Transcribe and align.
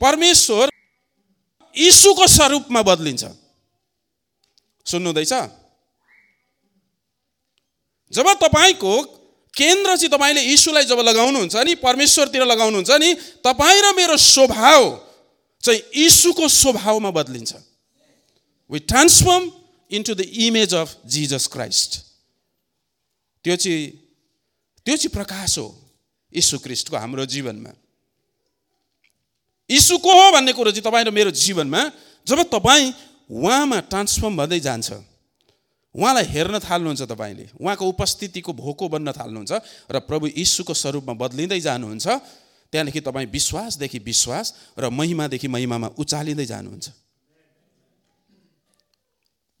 परमेश्वर 0.00 0.70
यीशुको 1.76 2.26
स्वरूपमा 2.26 2.82
बदलिन्छ। 2.82 3.24
सुन्नुहुँदैछ? 4.86 5.32
जब 8.12 8.26
तपाईँको 8.42 8.94
केन्द्र 9.54 9.96
चाहिँ 9.96 10.10
तपाईँले 10.10 10.42
यीशुलाई 10.42 10.84
जब 10.84 10.98
लगाउनुहुन्छ 11.00 11.56
नि 11.56 11.74
परमेश्वरतिर 11.74 12.42
लगाउनुहुन्छ 12.44 12.90
नि 12.90 13.14
तपाईँ 13.44 13.82
र 13.82 13.92
मेरो 13.96 14.16
स्वभाव 14.16 14.82
चाहिँ 15.62 15.80
यीशुको 15.96 16.48
स्वभावमा 16.48 17.10
बदलिन्छ। 17.10 17.52
We 18.70 18.78
transform 18.78 19.50
into 19.90 20.14
the 20.14 20.20
image 20.20 20.74
of 20.74 20.96
Jesus 21.06 21.46
Christ 21.46 21.90
त्यो 23.44 23.56
चाहिँ 23.56 23.86
त्यो 24.86 24.96
चाहिँ 24.96 25.12
प्रकाश 25.12 25.58
हो 25.58 25.66
यीशु 26.32 26.58
क्रिस्टको 26.58 26.96
हाम्रो 26.96 27.26
जीवनमा। 27.26 27.72
यीशु 29.70 29.96
हो 29.98 30.30
भन्ने 30.32 30.52
कुरो 30.52 30.70
चाहिँ 30.70 30.84
तपाईँ 30.84 31.04
र 31.04 31.10
मेरो 31.12 31.30
जीवनमा 31.30 31.80
जब 32.26 32.42
तपाईँ 32.48 32.92
उहाँमा 33.28 33.78
ट्रान्सफर्म 33.92 34.36
भन्दै 34.36 34.60
जान्छ 34.60 34.88
उहाँलाई 35.94 36.24
हेर्न 36.24 36.58
थाल्नुहुन्छ 36.64 37.02
तपाईँले 37.04 37.44
उहाँको 37.60 37.84
उपस्थितिको 37.84 38.52
भोको 38.52 38.88
बन्न 38.88 39.12
थाल्नुहुन्छ 39.12 39.52
र 39.92 39.96
प्रभु 40.08 40.26
यीशुको 40.32 40.72
स्वरूपमा 40.72 41.14
बदलिँदै 41.20 41.60
जानुहुन्छ 41.60 42.06
त्यहाँदेखि 42.72 43.00
तपाईँ 43.00 43.28
विश्वासदेखि 43.28 43.98
विश्वास 44.04 44.46
र 44.78 44.88
महिमादेखि 44.88 45.48
महिमामा 45.48 45.88
उचालिँदै 45.98 46.46
जानुहुन्छ। 46.46 46.88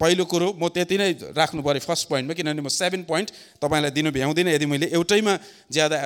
पहिलो 0.00 0.24
कुरो 0.24 0.48
म 0.56 0.68
त्यति 0.68 0.96
नै 0.96 1.10
राख्नु 1.34 1.60
पऱ्यो 1.60 1.82
फर्स्ट 1.82 2.08
पोइन्टमा 2.08 2.34
किनभने 2.36 2.62
म 2.62 2.68
सेभेन 2.70 3.02
पोइन्ट 3.04 3.28
तपाईँलाई 3.58 3.90
दिनु 3.90 4.10
भ्याउँदिनँ 4.12 4.52
यदि 4.56 4.66
मैले 4.66 4.86
एउटैमा 4.94 5.34
ज्यादा 5.72 5.96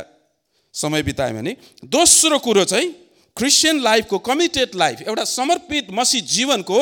समय 0.74 1.02
बिताएँ 1.02 1.34
भने। 1.34 1.52
दोस्रो 1.84 2.38
कुरो 2.38 2.64
चाहिँ 2.64 2.88
क्रिस्चियन 3.36 3.80
लाइफको 3.80 4.18
कमिटेड 4.18 4.74
लाइफ 4.74 5.02
एउटा 5.08 5.24
समर्पित 5.24 5.86
मसी 5.90 6.20
जीवनको 6.20 6.78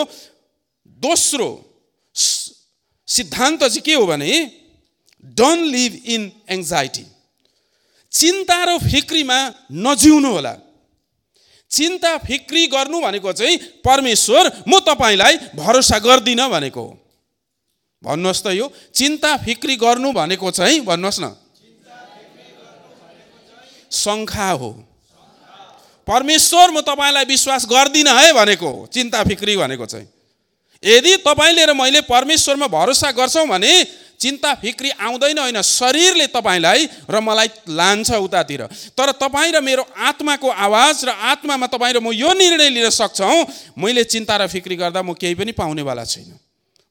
दोस्रो 1.01 1.51
सिद्धान्त 3.09 3.61
चाहिँ 3.61 3.81
के 3.81 3.95
हो 3.95 4.07
भने 4.07 4.33
डोन्ट 5.25 5.65
लिभ 5.65 6.03
इन 6.07 6.33
एङ्जाइटी 6.49 7.07
चिन्ता 8.13 8.65
र 8.65 8.79
फिक्रीमा 8.79 9.39
नजिउनु 9.73 10.31
होला। 10.33 10.55
चिन्ता 11.71 12.17
फिक्री 12.19 12.67
गर्नु 12.67 13.01
भनेको 13.01 13.33
चाहिँ 13.33 13.57
परमेश्वर 13.87 14.51
म 14.69 14.79
तपाईँलाई 14.83 15.37
भरोसा 15.55 15.99
गर्दिनँ 15.99 16.49
भनेको 16.51 16.83
हो। 16.83 16.99
भन्नुहोस् 18.03 18.43
त 18.43 18.47
यो 18.59 18.67
चिन्ता 18.95 19.37
फिक्री 19.37 19.77
गर्नु 19.77 20.13
भनेको 20.13 20.51
चाहिँ 20.51 20.81
भन्नुहोस् 20.83 21.21
न। 21.21 21.37
शङ्खा 23.91 24.51
हो। 24.51 24.71
परमेश्वर 26.07 26.71
म 26.71 26.81
तपाईँलाई 26.81 27.25
विश्वास 27.25 27.67
गर्दिनँ 27.67 28.13
है 28.13 28.33
भनेको 28.33 28.71
चिन्ता 28.93 29.25
फिक्री 29.25 29.57
भनेको 29.57 29.87
चाहिँ। 29.87 30.07
यदि 30.83 31.17
तपाईँले 31.27 31.65
र 31.67 31.73
मैले 31.73 32.01
परमेश्वरमा 32.09 32.67
भरोसा 32.67 33.11
गर्छौँ 33.13 33.47
भने 33.49 33.73
चिन्ता 34.21 34.55
फिक्री 34.55 34.91
आउँदैन 35.01 35.39
होइन 35.39 35.61
शरीरले 35.61 36.27
तपाईँलाई 36.29 36.89
र 37.09 37.21
मलाई 37.21 37.49
लान्छ 37.69 38.11
उतातिर। 38.11 38.63
तर 38.93 39.13
तपाईँ 39.13 39.53
र 39.53 39.61
मेरो 39.61 39.85
आत्माको 40.09 40.49
आवाज 40.49 41.05
र 41.05 41.11
आत्मामा 41.11 41.67
तपाईँ 41.67 41.95
र 41.95 42.01
म 42.01 42.13
यो 42.13 42.33
निर्णय 42.33 42.69
लिन 42.69 42.91
सक्छौँ 42.91 43.45
मैले 43.77 44.05
चिन्ता 44.05 44.37
र 44.37 44.47
फिक्री 44.49 44.77
गर्दा 44.77 45.03
म 45.03 45.13
केही 45.15 45.35
पनि 45.35 45.53
पाउनेवाला 45.53 46.05
छैन। 46.05 46.33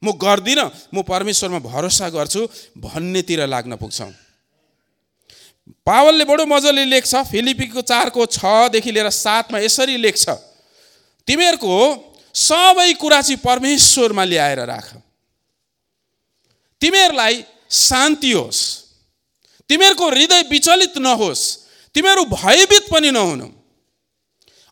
म 0.02 0.12
गर्दिनँ 0.16 0.70
म 0.94 1.02
परमेश्वरमा 1.02 1.60
भरोसा 1.60 2.10
गर्छु 2.10 2.42
भन्नेतिर 2.78 3.46
लाग्न 3.46 3.76
पुग्छौँ। 3.76 4.29
पावलले 5.86 6.24
बडो 6.26 6.46
मजाले 6.46 6.86
लेख्छ 6.86 7.16
फिलिपीको 7.32 7.82
चारको 7.82 8.26
छदेखि 8.26 8.92
लिएर 8.92 9.10
सातमा 9.10 9.60
यसरी 9.60 9.98
लेख्छ 9.98 10.30
तिमीहरूको 11.28 11.76
सबै 12.36 12.94
कुरा 12.94 13.22
चाहिँ 13.22 13.38
परमेश्वरमा 13.38 14.24
ल्याएर 14.24 14.60
राख। 14.66 14.88
तिमीहरूलाई 16.82 17.44
शान्ति 17.70 18.32
होस्। 18.32 18.60
तिमीहरूको 19.70 20.10
हृदय 20.10 20.42
विचलित 20.42 20.98
नहोस्। 20.98 21.42
तिमीहरू 21.96 22.24
भयभीत 22.26 22.90
पनि 22.92 23.12
नहुनु। 23.12 23.48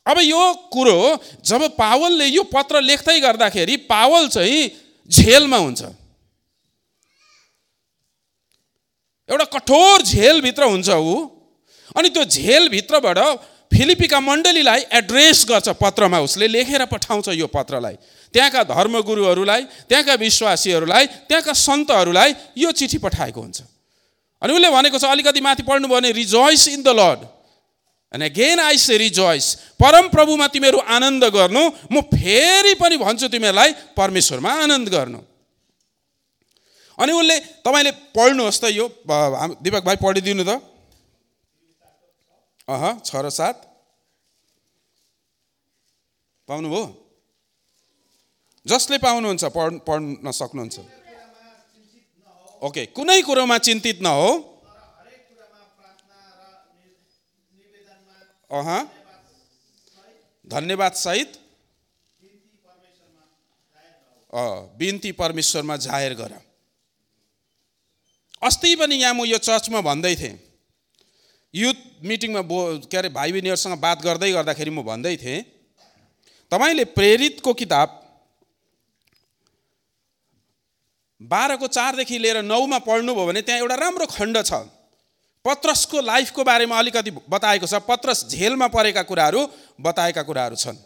अब 0.06 0.18
यो 0.22 0.42
कुरो 0.72 1.00
जब 1.46 1.62
पावलले 1.78 2.26
यो 2.26 2.44
पत्र 2.44 2.82
लेख्दै 2.82 3.20
गर्दाखेरि 3.20 3.76
पावल 3.92 4.28
चाहिँ 4.28 4.62
झेलमा 5.10 5.58
हुन्छ। 5.58 5.82
एउटा 9.30 9.46
कठोर 9.54 10.02
झेलभित्र 10.04 10.64
हुन्छ 10.64 10.90
ऊ। 10.90 11.16
अनि 11.96 12.10
त्यो 12.10 12.24
झेलभित्रबाट 12.24 13.20
फिलिपीका 13.72 14.20
मण्डलीलाई 14.20 14.82
एड्रेस 14.98 15.46
गर्छ 15.50 15.70
पत्रमा 15.82 16.20
उसले 16.20 16.48
लेखेर 16.48 16.86
पठाउँछ 16.86 17.28
यो 17.36 17.48
पत्रलाई। 17.48 17.96
त्यहाँका 18.34 18.64
धर्मगुरुहरूलाई 18.64 19.64
त्यहाँका 19.90 20.14
विश्वासीहरूलाई 20.16 21.06
त्यहाँका 21.28 21.54
सन्तहरूलाई 21.54 22.34
यो 22.58 22.72
चिठी 22.72 22.98
पठाएको 22.98 23.42
हुन्छ। 23.42 23.62
अनि 24.42 24.54
उसले 24.54 24.70
भनेको 24.70 24.98
छ 24.98 25.06
अलिकति 25.06 25.42
माथि 25.42 25.64
पढ्नु 25.64 25.88
भने 25.88 26.12
rejoice 26.12 26.68
in 26.70 26.82
the 26.84 26.90
Lord 26.96 27.20
and 28.14 28.24
again 28.24 28.60
I 28.60 28.78
say 28.78 28.98
rejoice 28.98 29.46
परम 29.80 30.08
प्रभुमा 30.10 30.48
तिमीहरू 30.48 30.80
आनन्द 30.88 31.24
गर्नु 31.36 31.64
म 31.92 32.02
फेरि 32.08 32.74
पनि 32.80 32.98
भन्छु 32.98 33.28
तिमीहरूलाई 33.28 33.74
परमेश्वरमा 33.98 34.52
आनन्द 34.64 34.90
गर्नु। 34.90 35.20
अनि 36.98 37.12
उसले 37.14 37.36
तपाईँले 37.66 37.92
पढ्नुहोस् 38.16 38.62
त 38.62 38.64
यो 38.74 38.86
दिपक 39.62 39.84
भाइ 39.86 39.98
पढिदिनु 40.02 40.44
त। 40.44 40.52
अह 42.68 42.84
छ 43.00 43.12
र 43.24 43.30
सात। 43.30 43.56
पाउनुभयो? 46.50 46.84
जसले 48.66 48.98
पाउनुहुन्छ 48.98 49.44
पढ 49.56 49.70
पढ्न 49.88 50.32
सक्नुहुन्छ। 50.32 50.76
ओके 52.62 52.84
कुनै 52.98 53.22
कुरोमा 53.22 53.58
चिन्तित 53.68 54.02
नहो। 54.02 54.30
अह 58.50 58.70
धन्यवाद 60.48 60.94
सहित। 60.98 61.32
बिन्ती 64.80 65.12
परमेश्वरमा 65.14 65.76
जाहेर 65.86 66.14
गर। 66.16 66.34
अस्ति 68.42 68.76
पनि 68.76 68.96
यहाँ 68.96 69.14
म 69.14 69.26
यो 69.26 69.38
चर्चमा 69.40 69.82
भन्दै 69.82 70.16
थिएँ। 70.16 70.38
युथ 71.54 71.78
मिटिङमा 72.06 72.42
बो 72.44 72.58
के 72.86 72.98
अरे 72.98 73.10
भाइ 73.10 73.32
बहिनीहरूसँग 73.32 73.80
बात 73.80 74.02
गर्दै 74.04 74.32
गर्दाखेरि 74.32 74.72
म 74.72 74.84
भन्दै 74.84 75.16
थिएँ 75.18 75.42
तपाईँले 76.52 76.86
प्रेरितको 76.94 77.54
किताब 77.54 77.90
बाह्रको 81.22 81.68
चारदेखि 81.68 82.18
लिएर 82.18 82.42
नौमा 82.44 82.78
पढ्नुभयो 82.86 83.26
भने 83.26 83.42
त्यहाँ 83.42 83.60
एउटा 83.60 83.76
राम्रो 83.76 84.06
खण्ड 84.06 84.38
छ। 84.46 84.54
पत्रसको 85.46 86.02
लाइफको 86.02 86.44
बारेमा 86.44 86.78
अलिकति 86.78 87.12
बताएको 87.26 87.66
छ। 87.66 87.82
पत्रस 87.84 88.30
झेलमा 88.30 88.68
परेका 88.68 89.02
कुराहरू 89.02 89.42
बताएका 89.82 90.22
कुराहरू 90.24 90.56
छन्। 90.56 90.78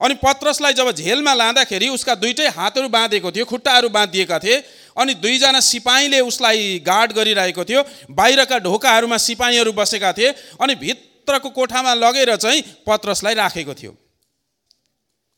अनि 0.00 0.14
पत्रसलाई 0.20 0.72
जब 0.74 0.90
झेलमा 0.92 1.34
लाँदाखेरि 1.34 1.88
उसका 1.88 2.14
दुइटै 2.14 2.48
हातहरू 2.50 2.88
बाँधेको 2.90 3.30
थियो 3.32 3.44
खुट्टाहरू 3.46 3.88
बाँधिएका 3.88 4.38
थिए 4.38 4.60
अनि 4.96 5.14
दुईजना 5.16 5.60
सिपाहीले 5.62 6.20
उसलाई 6.22 6.78
गार्ड 6.86 7.12
गरिरहेको 7.12 7.64
थियो। 7.64 7.82
बाहिरका 8.12 8.58
ढोकाहरूमा 8.60 9.16
सिपाहीहरू 9.18 9.72
बसेका 9.74 10.12
थिए 10.12 10.30
अनि 10.60 10.74
भित्रको 10.76 11.50
कोठामा 11.50 11.94
लगेर 11.96 12.36
चाहिँ 12.36 12.62
पत्रसलाई 12.86 13.34
राखेको 13.34 13.74
थियो। 13.74 13.92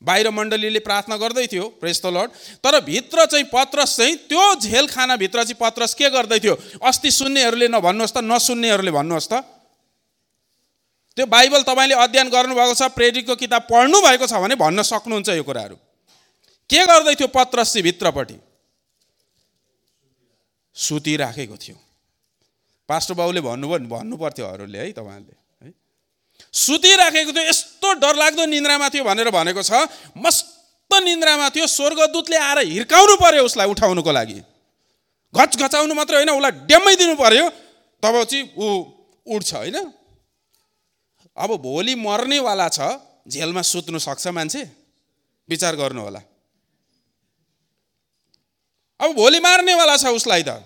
बाहिर 0.02 0.28
मण्डलीले 0.30 0.78
प्रार्थना 0.84 1.16
गर्दै 1.16 1.46
थियो 1.48 1.64
लड 1.82 2.30
तर 2.60 2.80
भित्र 2.84 3.24
चाहिँ 3.26 3.44
पत्रस 3.48 3.96
चाहिँ 3.96 4.16
त्यो 4.28 4.44
झेलखानाभित्र 4.60 5.42
चाहिँ 5.42 5.56
पत्रस 5.60 5.94
के 5.94 6.10
गर्दै 6.10 6.38
थियो? 6.38 6.54
अस्ति 6.84 7.10
सुन्नेहरूले 7.10 7.68
नभन्नुहोस् 7.68 8.12
त 8.12 8.18
नसुन्नेहरूले 8.22 8.92
भन्नुहोस् 8.92 9.28
त। 9.32 9.40
त्यो 11.16 11.26
बाइबल 11.26 11.62
तपाईँले 11.64 11.94
अध्ययन 11.96 12.28
गर्नुभएको 12.28 12.74
छ 12.76 12.92
प्रेरितको 12.92 13.34
किताब 13.34 13.62
पढ्नु 13.72 14.00
भएको 14.04 14.26
छ 14.28 14.36
भने 14.36 14.54
भन्न 14.54 14.82
सक्नुहुन्छ 14.84 15.28
यो 15.32 15.42
कुराहरू। 15.42 15.76
के 16.70 16.80
गर्दै 16.86 17.14
थियो 17.16 17.28
पत्रस 17.32 17.72
चाहिँ 17.72 17.84
भित्रपट्टि? 17.88 18.36
सुतिराखेको 20.76 21.56
थियो। 21.56 21.76
पास्टर 22.88 23.14
बाबुले 23.14 23.40
भन्नुभयो 23.40 23.88
भन्नु 23.88 24.16
पर्थ्यो 24.16 24.46
अरूले 24.46 24.78
है 24.78 24.92
तपाईँहरूले 24.92 25.34
है। 25.62 25.72
सुतिराखेको 26.54 27.32
थियो 27.32 27.44
यस्तो 27.48 27.92
डरलाग्दो 28.02 28.44
निन्द्रामा 28.46 28.88
थियो 28.88 29.04
भनेर 29.04 29.30
भनेको 29.32 29.62
छ 29.62 29.88
मस्त 30.16 30.92
निन्द्रामा 31.02 31.48
थियो 31.50 31.66
स्वर्गदूतले 31.68 32.36
आएर 32.38 32.58
हिर्काउनु 32.68 33.14
पर्यो 33.16 33.44
उसलाई 33.44 33.68
उठाउनुको 33.72 34.12
लागि। 34.12 34.38
घच 35.34 35.52
घचाउनु 35.58 35.94
मात्रै 35.94 36.16
होइन 36.16 36.30
उसलाई 36.30 36.52
ड्याम्मै 36.68 36.94
दिनु 36.96 37.14
पर्यो 37.16 37.48
तब 38.02 38.14
चाहिँ 38.24 38.44
ऊ 38.54 38.66
उठ्छ 39.26 39.50
होइन। 39.54 39.76
अब 41.36 41.50
भोलि 41.60 41.94
मर्नेवाला 41.96 42.68
छ 42.68 42.80
झेलमा 43.28 43.62
सुत्नु 43.64 43.98
सक्छ 43.98 44.26
मान्छे 44.28 44.62
विचार 45.48 45.74
गर्नु 45.76 46.00
होला 46.02 46.20
अब 49.00 49.12
भोलि 49.12 49.40
मार्नेवाला 49.40 49.96
छ 49.96 50.06
उसलाई 50.16 50.42
त। 50.42 50.62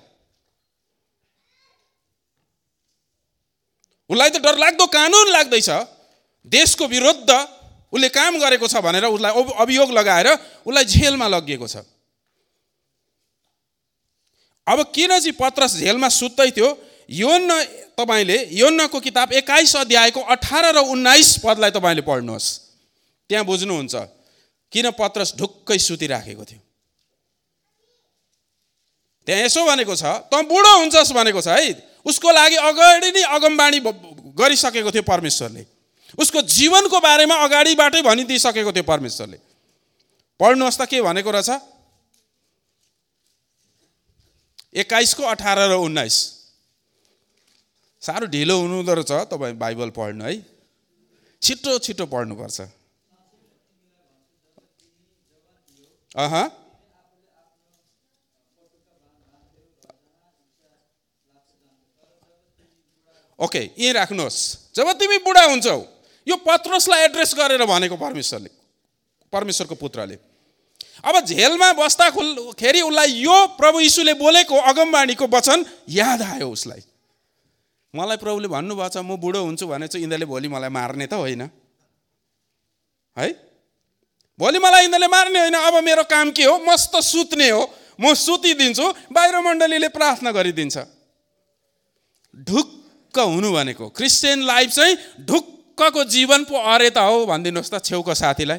उसलाई 4.11 4.31
त 4.31 4.37
डर 4.38 4.56
लाग्दो 4.59 4.87
कानुन 4.87 5.29
लाग्दैछ। 5.31 5.71
देशको 6.47 6.87
विरुद्ध 6.87 7.31
उसले 7.93 8.09
काम 8.09 8.38
गरेको 8.38 8.67
छ 8.67 8.79
भनेर 8.81 9.05
उसलाई 9.06 9.32
अभियोग 9.59 9.91
लगाएर 9.91 10.29
उसलाई 10.62 10.85
जेलमा 10.85 11.27
लगिएको 11.29 11.67
छ। 11.67 11.82
अब 14.67 14.79
किन 14.94 15.11
चाहिँ 15.11 15.35
पत्रस 15.35 15.83
जेलमा 15.83 16.09
सुत्दै 16.09 16.50
थियो? 16.55 16.69
योन्न 17.11 17.50
तपाईँले 17.99 18.38
योन्नको 18.55 19.00
किताब 19.00 19.33
एक्काइस 19.35 19.76
अध्यायको 19.76 20.21
अठार 20.31 20.65
र 20.71 20.79
उन्नाइस 20.87 21.43
पदलाई 21.43 21.71
तपाईँले 21.75 22.03
पढ्नुहोस्। 22.06 22.47
त्यहाँ 23.31 23.44
बुझ्नुहुन्छ 23.44 23.94
किन 24.73 24.91
पत्रस 24.94 25.35
ढुक्कै 25.35 25.79
सुतिराखेको 25.79 26.44
थियो? 26.44 26.62
त्यहाँ 29.31 29.47
यसो 29.47 29.62
भनेको 29.62 29.94
छ 29.94 30.27
त 30.27 30.43
बुढो 30.43 30.73
हुन्छस् 30.82 31.15
भनेको 31.15 31.38
छ 31.38 31.55
है। 31.55 32.03
उसको 32.03 32.31
लागि 32.35 32.56
अगाडि 32.67 33.11
नै 33.15 33.23
अगमबाणी 33.31 33.79
गरिसकेको 34.35 34.91
थियो 34.91 35.06
परमेश्वरले। 35.06 35.62
उसको 36.19 36.43
जीवनको 36.43 36.99
बारेमा 36.99 37.35
अगाडिबाटै 37.47 38.03
भनिदिइसकेको 38.03 38.73
थियो 38.75 38.82
परमेश्वरले। 38.82 39.38
पढ्नुहोस् 40.41 40.79
त 40.82 40.82
के 40.91 40.99
भनेको 40.99 41.31
रहेछ? 41.31 41.50
एक्काइसको 44.75 45.23
अठार 45.23 45.59
र 45.71 45.79
उन्नाइस। 45.79 46.17
साह्रो 48.03 48.26
ढिलो 48.26 48.56
हुनुहुँदो 48.61 48.94
रहेछ 48.94 49.31
तपाईँ 49.31 49.55
बाइबल 49.55 49.91
पढ्नु 49.94 50.25
है। 50.26 50.43
छिटो 51.43 51.79
छिटो 51.79 52.06
पढ्नुपर्छ। 52.11 52.59
अह। 56.19 56.60
ओके 63.40 63.62
यहीँ 63.78 63.92
राख्नुहोस्। 63.92 64.38
जब 64.76 64.92
तिमी 64.98 65.19
बुढा 65.20 65.44
हुन्छौ 65.44 65.78
यो 66.26 66.37
पत्रसलाई 66.38 67.04
एड्रेस 67.04 67.34
गरेर 67.34 67.64
भनेको 67.64 67.96
परमेश्वरले 67.96 68.50
परमेश्वरको 69.32 69.75
पुत्रले। 69.75 70.16
अब 71.00 71.25
झेलमा 71.25 71.72
बस्दाखेरि 71.72 72.81
उसलाई 72.81 73.10
यो 73.19 73.37
प्रभु 73.56 73.81
यीशुले 73.81 74.14
बोलेको 74.14 74.56
अगमबाणीको 74.70 75.26
वचन 75.26 75.64
याद 75.88 76.22
आयो 76.22 76.50
उसलाई। 76.50 76.82
मलाई 77.94 78.16
प्रभुले 78.16 78.48
भन्नुभएको 78.48 78.88
छ 78.88 78.96
म 79.00 79.16
बुढो 79.16 79.40
हुन्छु 79.40 79.66
भने 79.66 79.88
चाहिँ 79.88 80.04
यिनीहरूले 80.04 80.26
भोलि 80.26 80.48
मलाई 80.48 80.69
मार्ने 80.69 81.06
त 81.06 81.14
होइन। 81.16 81.42
है? 83.16 83.28
भोलि 84.38 84.58
मलाई 84.58 84.82
यिनीहरूले 84.84 85.08
मार्ने 85.08 85.38
होइन। 85.40 85.56
अब 85.56 85.75
मेरो 85.82 86.04
काम 86.04 86.31
के 86.31 86.44
हो? 86.44 86.58
मस्त 86.69 86.96
सुत्ने 87.00 87.48
हो। 87.50 87.62
म 88.00 88.14
सुतिदिन्छु 88.14 88.87
बाहिर 89.12 89.40
मण्डलीले 89.40 89.88
प्रार्थना 89.88 90.31
गरिदिन्छ। 90.31 90.76
ढुक्क 93.11 93.19
हुनु 93.27 93.51
भनेको। 93.53 93.89
क्रिस्चियन 93.91 94.47
लाइफ 94.47 94.71
चाहिँ 94.71 94.97
ढुक्कको 95.27 96.05
जीवन 96.07 96.45
पो 96.45 96.55
अरे 96.55 96.91
त 96.91 96.99
हो 97.01 97.27
भनिदिनुहोस् 97.27 97.71
त 97.71 97.83
छेउको 97.83 98.15
साथीलाई। 98.15 98.59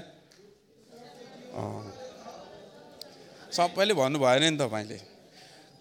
सबैले 3.47 3.93
भन्नु 3.95 4.19
भएन 4.19 4.43
नि 4.43 4.57
तपाईँले। 4.59 4.97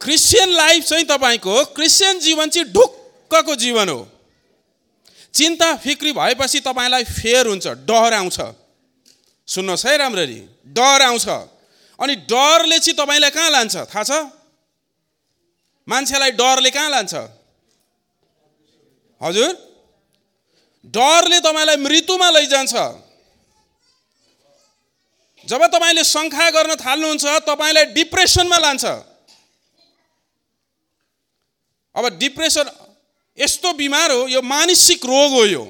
क्रिस्चियन 0.01 0.49
लाइफ 0.55 0.85
चाहिँ 0.87 1.05
तपाईँको 1.05 1.55
क्रिस्चियन 1.75 2.19
जीवन 2.21 2.49
चाहिँ 2.49 2.71
ढुक्कको 2.71 3.55
जीवन 3.57 3.89
हो। 3.89 4.07
चिन्ता 5.35 5.75
फिक्री 5.77 6.13
भएपछि 6.13 6.61
तपाईँलाई 6.63 7.05
फेर 7.05 7.47
हुन्छ 7.47 7.67
डर 7.91 8.15
आउँछ। 8.15 8.39
सुन्नुहोस् 9.49 9.87
है 9.87 9.97
राम्ररी 9.99 10.41
डर 10.71 11.03
आउँछ। 11.11 11.27
अनि 11.99 12.15
डरले 12.31 12.79
चाहिँ 12.79 12.95
तपाईँलाई 12.95 13.31
कहाँ 13.31 13.51
लान्छ 13.51 13.77
थाहा 13.91 14.03
छ? 14.07 14.13
मान्छेलाई 15.89 16.31
डरले 16.39 16.71
कहाँ 16.71 16.91
लान्छ? 16.91 17.15
हजुर? 19.21 19.53
डरले 20.85 21.39
तपाईँलाई 21.41 21.77
मृत्युमा 21.77 22.29
लैजान्छ। 22.31 22.75
जब 25.47 25.61
तपाईँले 25.67 26.05
शङ्खा 26.05 26.51
गर्न 26.51 26.75
थाल्नुहुन्छ 26.77 27.25
तपाईँलाई 27.49 27.85
डिप्रेसनमा 27.97 28.59
लान्छ। 28.59 28.85
अब 31.95 32.05
डिप्रेसन 32.19 32.67
यस्तो 33.39 33.73
बिमार 33.73 34.11
हो 34.11 34.27
यो 34.29 34.41
मानसिक 34.43 35.05
रोग 35.05 35.31
हो 35.33 35.45
यो। 35.45 35.65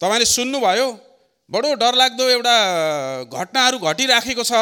तपाईँले 0.00 0.24
सुन्नुभयो 0.24 0.88
बडो 1.50 1.74
डरलाग्दो 1.74 2.24
एउटा 2.28 2.56
घटनाहरू 3.24 3.78
घटिराखेको 3.78 4.42
छ 4.42 4.52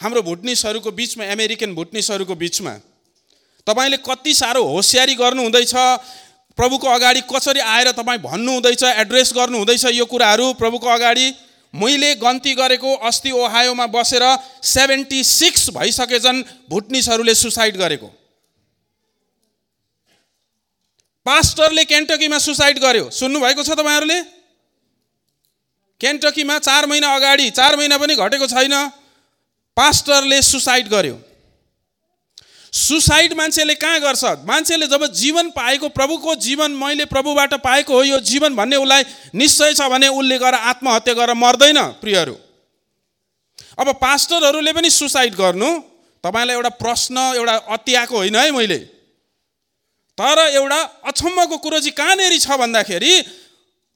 हाम्रो 0.00 0.22
भुटनिसहरूको 0.22 0.90
बिचमा 0.90 1.24
अमेरिकन 1.32 1.74
भुटनिसहरूको 1.74 2.34
बिचमा। 2.34 2.74
तपाईँले 3.68 3.96
कति 4.00 4.34
साह्रो 4.34 4.62
होसियारी 4.64 5.14
गर्नुहुँदैछ 5.14 5.74
प्रभुको 6.58 6.86
अगाडि 6.88 7.20
कसरी 7.30 7.60
आएर 7.62 7.90
तपाईँ 7.92 8.18
भन्नुहुँदैछ 8.20 8.82
एड्रेस 8.82 9.32
गर्नुहुँदैछ 9.36 9.84
यो 9.92 10.04
कुराहरू? 10.04 10.52
प्रभुको 10.54 10.88
अगाडि 10.88 11.26
मैले 11.74 12.14
गन्ती 12.14 12.54
गरेको 12.54 12.94
अस्ति 13.06 13.30
ओहायोमा 13.30 13.86
बसेर 13.88 14.24
सेभेन्टी 14.64 15.22
सिक्स 15.24 15.68
भइसकेछन् 15.70 16.42
भुटनिसहरूले 16.70 17.34
सुसाइड 17.34 17.76
गरेको। 17.76 18.06
पास्टरले 21.26 21.84
केन्टकीमा 21.84 22.38
सुसाइड 22.38 22.78
गर्यो। 22.78 23.10
सुन्नुभएको 23.12 23.62
छ 23.62 23.70
तपाईँहरूले? 23.70 24.20
केन्टकीमा 26.00 26.58
चार 26.58 26.86
महिना 26.86 27.14
अगाडि 27.14 27.50
चार 27.50 27.76
महिना 27.76 27.98
पनि 27.98 28.16
घटेको 28.16 28.46
छैन। 28.46 28.74
पास्टरले 29.76 30.42
सुसाइड 30.42 30.88
गर्यो। 30.88 31.16
सुसाइड 32.72 33.32
मान्छेले 33.32 33.74
कहाँ 33.74 34.00
गर्छ? 34.00 34.24
मान्छेले 34.44 34.86
जब 34.86 35.06
जीवन 35.12 35.50
पाएको 35.50 35.88
प्रभुको 35.88 36.34
जीवन 36.36 36.70
मैले 36.72 37.04
प्रभुबाट 37.06 37.54
पाएको 37.64 37.94
हो 37.94 38.02
यो 38.04 38.20
जीवन 38.22 38.56
भन्ने 38.56 38.76
उसलाई 38.76 39.02
निश्चय 39.34 39.74
छ 39.74 39.88
भने 39.88 40.08
उसले 40.10 40.38
गएर 40.38 40.54
आत्महत्या 40.54 41.14
गरेर 41.14 41.34
मर्दैन 41.36 41.78
प्रियहरू। 42.00 42.36
अब 43.78 43.92
पास्टरहरूले 43.96 44.72
पनि 44.72 44.90
सुसाइड 44.90 45.34
गर्नु 45.34 45.70
तपाईँलाई 46.24 46.56
एउटा 46.56 46.68
प्रश्न 46.76 47.16
एउटा 47.36 47.56
अत्याएको 47.70 48.16
होइन 48.16 48.36
है 48.36 48.50
मैले? 48.50 48.78
तर 50.18 50.38
एउटा 50.50 50.80
अचम्मको 51.06 51.56
कुरो 51.56 51.78
चाहिँ 51.78 51.94
कहाँनिर 51.94 52.38
छ 52.38 52.58
भन्दाखेरि 52.58 53.14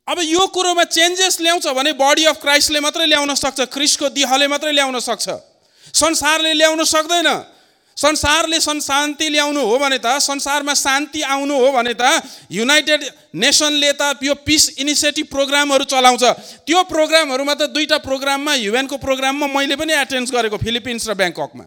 अब 0.08 0.18
यो 0.22 0.46
कुरोमा 0.48 0.84
चेन्जेस 0.86 1.40
ल्याउँछ 1.40 1.66
भने 1.74 1.92
बडी 1.94 2.24
अफ 2.24 2.40
क्राइस्टले 2.40 2.80
मात्रै 2.80 3.06
ल्याउन 3.06 3.34
सक्छ 3.34 3.60
क्रिस्टको 3.68 4.08
दिहले 4.08 4.46
मात्रै 4.48 4.72
ल्याउन 4.72 4.98
सक्छ। 4.98 5.28
संसारले 5.94 6.52
ल्याउन 6.54 6.84
सक्दैन। 6.84 7.28
संसारले 7.96 8.60
सन् 8.60 8.80
शान्ति 8.80 9.28
ल्याउनु 9.28 9.60
हो 9.60 9.78
भने 9.78 9.98
त 9.98 10.18
संसारमा 10.18 10.74
शान्ति 10.74 11.22
आउनु 11.22 11.54
हो 11.54 11.72
भने 11.72 11.94
त 11.94 12.22
युनाइटेड 12.50 13.04
नेसनले 13.34 13.92
त 13.92 14.18
यो 14.22 14.34
पिस 14.34 14.78
इनिसिएटिभ 14.78 15.26
प्रोग्रामहरू 15.26 15.84
चलाउँछ। 15.84 16.24
त्यो 16.66 16.82
प्रोग्रामहरूमा 16.84 17.54
त 17.54 17.68
दुईवटा 17.70 17.98
प्रोग्राममा 17.98 18.54
युएनको 18.54 18.96
प्रोग्राममा 18.96 19.46
मैले 19.46 19.76
पनि 19.76 19.92
एटेन्ड 19.92 20.30
गरेको 20.30 20.56
फिलिपिन्स 20.56 21.08
र 21.08 21.14
ब्याङ्ककमा 21.14 21.64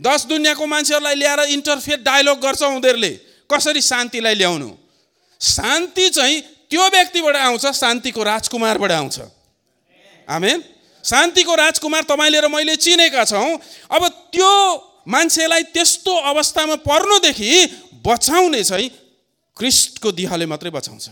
दस 0.00 0.26
दुनियाँको 0.26 0.66
मान्छेहरूलाई 0.66 1.14
ल्याएर 1.14 1.40
इन्टरफेयर 1.52 1.98
डायलग 2.00 2.36
गर्छ 2.40 2.62
उनीहरूले। 2.62 3.12
कसरी 3.50 3.80
शान्तिलाई 3.80 4.34
ल्याउनु? 4.34 4.68
शान्ति 5.40 6.08
चाहिँ 6.08 6.40
त्यो 6.70 6.84
व्यक्तिबाट 6.88 7.36
आउँछ 7.36 7.66
शान्तिको 7.76 8.22
राजकुमारबाट 8.22 8.92
आउँछ। 8.92 9.18
आमेन। 10.28 10.58
शान्तिको 11.04 11.54
राजकुमार 11.54 12.02
तपाईँले 12.04 12.40
र 12.40 12.48
मैले 12.48 12.76
चिनेका 12.76 13.24
छौँ। 13.24 13.58
अब 13.90 14.02
त्यो 14.32 14.52
मान्छेलाई 15.08 15.62
त्यस्तो 15.72 16.14
अवस्थामा 16.30 16.76
पर्नुदेखि 16.84 17.50
बचाउने 18.04 18.62
चाहिँ 18.64 18.88
क्रिस्टको 19.56 20.12
दिहले 20.12 20.46
मात्रै 20.46 20.70
बचाउँछ। 20.70 21.08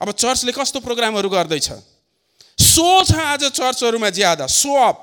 अब 0.00 0.10
चर्चले 0.12 0.52
कस्तो 0.52 0.80
प्रोग्रामहरू 0.80 1.28
गर्दैछ? 1.28 1.68
सो 2.58 2.88
छ 3.04 3.12
आज 3.16 3.44
चर्चहरूमा 3.50 4.10
ज्यादा 4.10 4.46
सो 4.46 4.72
अप 4.82 4.96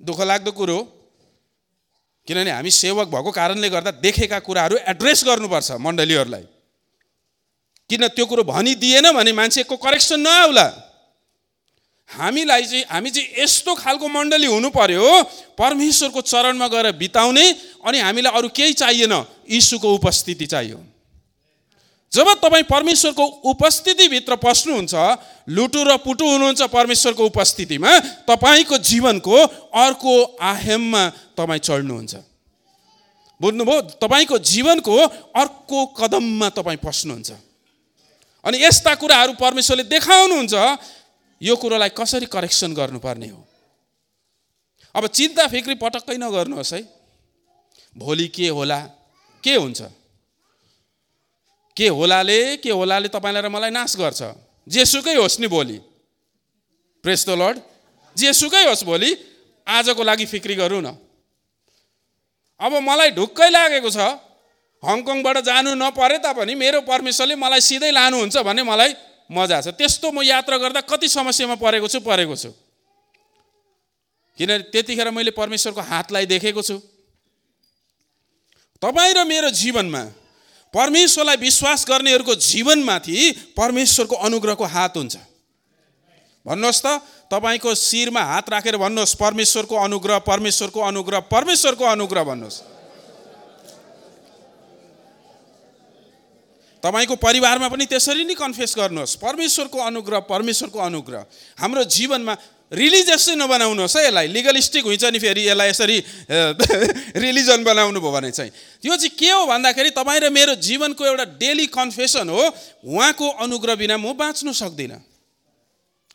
दुःख 0.00 0.20
लाग्दो 0.22 0.52
कुरो 0.52 0.78
किनभने 2.28 2.50
हामी 2.50 2.70
सेवक 2.70 3.06
भएको 3.08 3.30
कारणले 3.30 3.68
गर्दा 3.70 3.90
देखेका 4.00 4.38
कुराहरू 4.38 4.76
एड्रेस 4.86 5.24
गर्नुपर्छ 5.24 5.70
मण्डलीहरूलाई। 5.78 6.44
किन 7.90 8.06
त्यो 8.14 8.26
कुरो 8.26 8.42
भनिदिएन 8.46 9.10
भने 9.12 9.32
मान्छेको 9.34 9.76
करेक्सन 9.76 10.20
नआउला। 10.22 10.66
हामीलाई 12.10 12.62
चाहिँ 12.66 12.84
हामी 12.90 13.10
चाहिँ 13.10 13.28
यस्तो 13.38 13.74
खालको 13.74 14.06
मण्डली 14.08 14.46
हुनु 14.46 14.70
पर्यो 14.70 15.06
परमेश्वरको 15.58 16.20
चरणमा 16.22 16.66
गएर 16.66 16.86
बिताउने 16.98 17.44
अनि 17.86 17.98
हामीलाई 17.98 18.32
अरू 18.34 18.48
केही 18.50 18.72
चाहिएन 18.72 19.12
यीशुको 19.50 19.94
उपस्थिति 19.94 20.46
चाहियो। 20.46 20.78
जब 22.12 22.26
तपाईँ 22.42 22.66
परमेश्वरको 22.66 23.24
उपस्थितिभित्र 23.50 24.36
पस्नुहुन्छ 24.42 24.94
लुटु 25.48 25.82
र 25.86 25.96
पुटु 26.02 26.26
हुनुहुन्छ 26.26 26.62
परमेश्वरको 26.74 27.26
उपस्थितिमा 27.26 27.90
तपाईँको 28.26 28.78
जीवनको 28.78 29.36
अर्को 29.70 30.14
आहेममा 30.42 31.02
तपाईँ 31.38 31.62
चढ्नुहुन्छ। 31.62 32.14
बुझ्नुभयो? 33.40 33.80
तपाईँको 34.02 34.38
जीवनको 34.38 34.96
अर्को 35.38 35.78
कदममा 35.98 36.48
तपाईँ 36.58 36.82
पस्नुहुन्छ। 36.82 37.30
अनि 38.44 38.56
यस्ता 38.64 38.94
कुराहरू 38.94 39.32
परमेश्वरले 39.36 39.84
देखाउनुहुन्छ 39.84 40.54
यो 41.40 41.56
कुरोलाई 41.56 41.90
कसरी 41.96 42.26
करेक्सन 42.26 42.74
गर्नुपर्ने 42.74 43.28
हो? 43.28 43.40
अब 44.94 45.06
चिन्ता 45.06 45.46
फिक्री 45.46 45.74
पटक्कै 45.74 46.16
नगर्नुहोस् 46.16 46.72
है। 46.74 46.82
भोलि 47.96 48.28
के 48.28 48.48
होला? 48.48 48.80
के 49.44 49.54
हुन्छ? 49.54 49.80
के 51.76 51.88
होलाले 51.88 52.56
के 52.56 52.70
होलाले 52.70 53.08
तपाईँलाई 53.08 53.42
र 53.42 53.48
मलाई 53.48 53.70
नाश 53.70 53.96
गर्छ? 53.96 54.22
जेसुकै 54.68 55.14
होस् 55.16 55.40
नि 55.40 55.48
भोलि। 55.48 55.78
प्रेस 57.04 57.26
द 57.28 57.30
लड 57.40 57.56
जेसुकै 58.16 58.64
होस् 58.68 58.84
भोलि 58.84 59.10
आजको 59.66 60.02
लागि 60.02 60.26
फिक्री 60.26 60.54
गरौँ 60.54 60.82
न। 60.82 60.96
अब 62.60 62.72
मलाई 62.84 63.10
ढुक्कै 63.16 63.48
लागेको 63.50 63.90
छ 63.90 63.98
हङकङबाट 64.82 65.38
जानु 65.44 65.74
नपरे 65.76 66.18
तापनि 66.18 66.54
मेरो 66.54 66.80
परमेश्वरले 66.88 67.34
मलाई 67.36 67.60
सिधै 67.60 67.90
लानुहुन्छ 67.90 68.36
भने 68.40 68.62
मलाई 68.64 68.94
मजा 69.30 69.60
छ। 69.60 69.76
त्यस्तो 69.76 70.10
म 70.10 70.22
यात्रा 70.24 70.56
गर्दा 70.56 70.80
कति 70.88 71.08
समस्यामा 71.08 71.54
परेको 71.60 71.88
छु 71.88 72.00
परेको 72.00 72.36
छु। 72.36 72.50
किनभने 74.38 74.72
त्यतिखेर 74.72 75.10
मैले 75.10 75.30
परमेश्वरको 75.36 75.80
हातलाई 75.80 76.26
देखेको 76.26 76.62
छु। 76.62 76.80
तपाईँ 78.82 79.14
र 79.14 79.24
मेरो 79.28 79.50
जीवनमा 79.52 80.02
परमेश्वरलाई 80.74 81.36
विश्वास 81.36 81.84
गर्नेहरूको 81.84 82.34
जीवनमाथि 82.34 83.16
परमेश्वरको 83.52 84.16
अनुग्रहको 84.16 84.64
हात 84.64 84.96
हुन्छ। 84.96 85.16
भन्नुहोस् 86.46 86.80
त 86.80 86.86
तपाईँको 87.28 87.74
शिरमा 87.76 88.22
हात 88.24 88.48
राखेर 88.48 88.76
भन्नुहोस् 88.80 89.14
परमेश्वरको 89.20 89.76
अनुग्रह 89.76 90.18
परमेश्वरको 90.24 90.80
अनुग्रह 90.80 91.20
परमेश्वरको 91.28 91.84
अनुग्रह 91.84 92.24
भन्नुहोस्। 92.24 92.79
तपाईँको 96.82 97.16
परिवारमा 97.16 97.68
पनि 97.68 97.84
त्यसरी 97.86 98.24
नै 98.24 98.34
कन्फेस 98.34 98.74
गर्नुहोस्। 98.76 99.14
परमेश्वरको 99.20 99.78
अनुग्रह 99.78 100.18
परमेश्वरको 100.24 100.78
अनुग्रह। 100.78 101.20
हाम्रो 101.60 101.84
जीवनमा 101.84 102.34
रिलिजियस 102.72 103.24
चाहिँ 103.26 103.38
नबनाउनुहोस् 103.38 103.96
है 103.96 104.02
यसलाई। 104.06 104.26
लिगलिस्टिक 104.30 104.84
हुन्छ 104.84 105.04
नि 105.10 105.18
फेरि 105.18 105.42
यसलाई 105.48 105.68
यसरी 105.70 105.96
रिलिजन 107.18 107.64
बनाउनु 107.68 108.00
भयो 108.00 108.12
भने 108.12 108.30
चाहिँ। 108.30 108.52
यो 108.86 108.96
चाहिँ 108.96 109.12
के 109.18 109.30
हो 109.30 109.46
भन्दाखेरि 109.46 109.90
तपाईँ 109.90 110.20
र 110.20 110.30
मेरो 110.30 110.54
जीवनको 110.54 111.02
एउटा 111.04 111.24
डेली 111.36 111.66
कन्फेसन 111.66 112.28
हो 112.30 112.42
उहाँको 112.86 113.26
अनुग्रह 113.42 113.74
बिना 113.74 113.96
म 113.98 114.14
बाँच्नु 114.14 114.52
सक्दिनँ। 114.54 115.02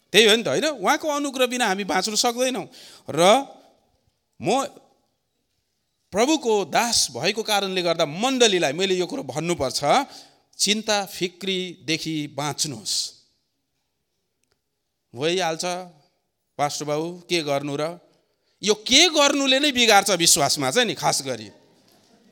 त्यही 0.10 0.26
हो 0.26 0.36
नि 0.36 0.44
त 0.44 0.48
होइन? 0.48 0.66
उहाँको 0.80 1.08
अनुग्रह 1.12 1.46
बिना 1.46 1.66
हामी 1.68 1.84
बाँच्नु 1.84 2.16
सक्दैनौँ। 2.16 2.66
र 3.12 3.22
म 4.40 4.64
प्रभुको 6.14 6.72
दास 6.72 7.12
भएको 7.12 7.44
कारणले 7.44 7.82
गर्दा 7.84 8.06
मण्डलीलाई 8.08 8.72
मैले 8.72 8.96
यो 8.96 9.06
कुरो 9.06 9.24
भन्नुपर्छ। 9.28 9.84
चिन्ता 10.58 11.06
फिक्रीदेखि 11.06 12.16
बाँच्नुहोस्। 12.36 12.94
भइहाल्छ 15.14 15.66
पास्टर 16.60 16.86
बाबु 16.86 17.08
के 17.30 17.42
गर्नु 17.44 17.76
र? 17.76 18.00
यो 18.64 18.74
के 18.88 19.10
गर्नुले 19.12 19.60
नै 19.60 19.72
बिगार्छ 19.72 20.12
विश्वासमा 20.16 20.72
चाहिँ 20.72 20.88
नि 20.88 20.94
खास 20.96 21.22
गरी। 21.28 21.50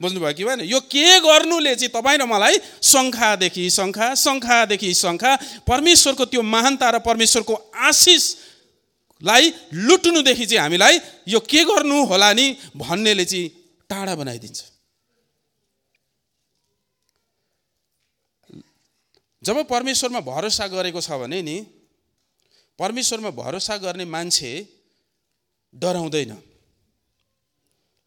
बुझ्नुभयो 0.01 0.33
कि 0.33 0.43
भएन? 0.43 0.59
यो 0.67 0.79
के 0.79 1.19
गर्नुले 1.19 1.75
चाहिँ 1.75 1.91
तपाईँ 1.91 2.17
र 2.17 2.25
मलाई 2.25 2.59
शङ्खादेखि 2.81 3.69
शङ्खा 3.69 4.15
शङ्खादेखि 4.15 4.93
शङ्खा 4.93 5.31
परमेश्वरको 5.67 6.25
त्यो 6.25 6.41
महानता 6.41 6.89
र 6.89 6.99
परमेश्वरको 6.99 7.53
आशिषलाई 7.75 9.53
लुट्नुदेखि 9.73 10.45
चाहिँ 10.45 10.61
हामीलाई 10.63 10.99
यो 11.27 11.39
के 11.39 11.63
गर्नु 11.63 12.03
होला 12.07 12.33
नि 12.33 12.45
भन्नेले 12.75 13.25
चाहिँ 13.25 13.49
टाढा 13.89 14.15
बनाइदिन्छ। 14.15 14.72
जब 19.43 19.67
परमेश्वरमा 19.67 20.19
भरोसा 20.19 20.67
गरेको 20.67 21.01
छ 21.01 21.11
भने 21.19 21.41
नि 21.41 21.57
परमेश्वरमा 22.79 23.29
भरोसा 23.29 23.77
गर्ने 23.77 24.05
मान्छे 24.05 24.51
डराउँदैन। 25.73 26.31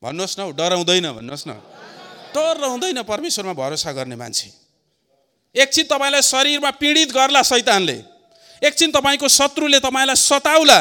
भन्नुहोस् 0.02 0.38
न 0.38 0.43
हौ 0.43 0.50
डराउँदैन 0.50 1.07
भन्नुहोस् 1.12 1.49
न। 1.49 1.52
डराउँदैन 2.35 3.02
परमेश्वरमा 3.02 3.52
भरोसा 3.52 3.93
गर्ने 3.93 4.16
मान्छे। 4.16 4.49
एकछिन 5.55 5.85
तपाईँलाई 5.87 6.23
शरीरमा 6.23 6.71
पीडित 6.71 7.12
गर्ला 7.12 7.43
सैतानले। 7.43 7.99
एकछिन 8.62 8.90
तपाईँको 8.93 9.28
शत्रुले 9.28 9.78
तपाईँलाई 9.81 10.16
सताउला 10.16 10.81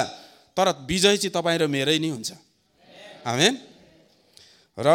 तर 0.57 0.67
विजय 0.87 1.17
चाहिँ 1.17 1.33
तपाईँ 1.35 1.59
र 1.59 1.67
मेरै 1.67 1.99
नै 1.99 2.09
हुन्छ। 2.09 2.31
हामी 3.27 3.49
र 4.77 4.87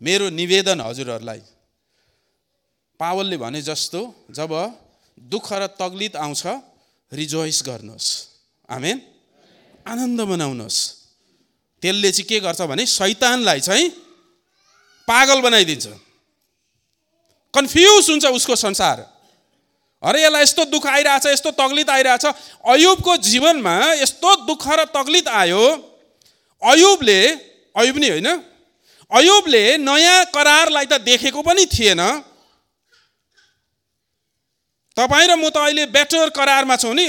मेरो 0.00 0.28
निवेदन 0.30 0.80
हजुरहरूलाई 0.80 1.53
पावलले 3.00 3.36
भने 3.36 3.62
जस्तो 3.62 4.00
जब 4.30 4.52
दुःख 5.18 5.52
र 5.52 5.66
तग्लित 5.66 6.16
आउँछ 6.16 6.42
रिजोइस 7.12 7.62
गर्नुहोस्। 7.66 8.08
आमेन? 8.70 9.00
आनन्द 9.86 10.20
मनाउनुहोस्। 10.20 10.78
त्यसले 11.82 12.10
चाहिँ 12.10 12.28
के 12.28 12.40
गर्छ 12.40 12.60
भने 12.62 12.86
शैतानलाई 12.86 13.60
चाहिँ 13.60 13.88
पागल 15.08 15.40
बनाइदिन्छ। 15.40 15.86
कन्फ्युज 17.54 18.10
हुन्छ 18.10 18.24
उसको 18.26 18.56
संसार। 18.56 18.98
अरे 20.02 20.24
यसलाई 20.24 20.42
यस्तो 20.42 20.64
दुःख 20.64 20.86
आइरहेछ 20.86 21.26
यस्तो 21.26 21.50
तग्लित 21.50 21.90
आइरहेछ। 21.90 22.24
अयुबको 22.64 23.16
जीवनमा 23.16 23.76
यस्तो 23.94 24.30
दुःख 24.46 24.64
र 24.68 24.84
तग्लित 24.84 25.28
आयो। 25.28 25.64
अयुबले 26.62 27.20
अयुब 27.74 27.96
नि 27.98 28.08
होइन 28.08 28.28
अयुबले 29.10 29.64
नयाँ 29.78 30.24
करारलाई 30.34 30.86
त 30.86 31.00
देखेको 31.00 31.42
पनि 31.42 31.66
थिएन। 31.66 32.00
तपाईँ 34.96 35.26
र 35.26 35.34
म 35.34 35.50
त 35.50 35.58
अहिले 35.58 35.90
बेटर 35.90 36.30
करारमा 36.30 36.76
छौँ 36.78 36.94
नि। 36.94 37.06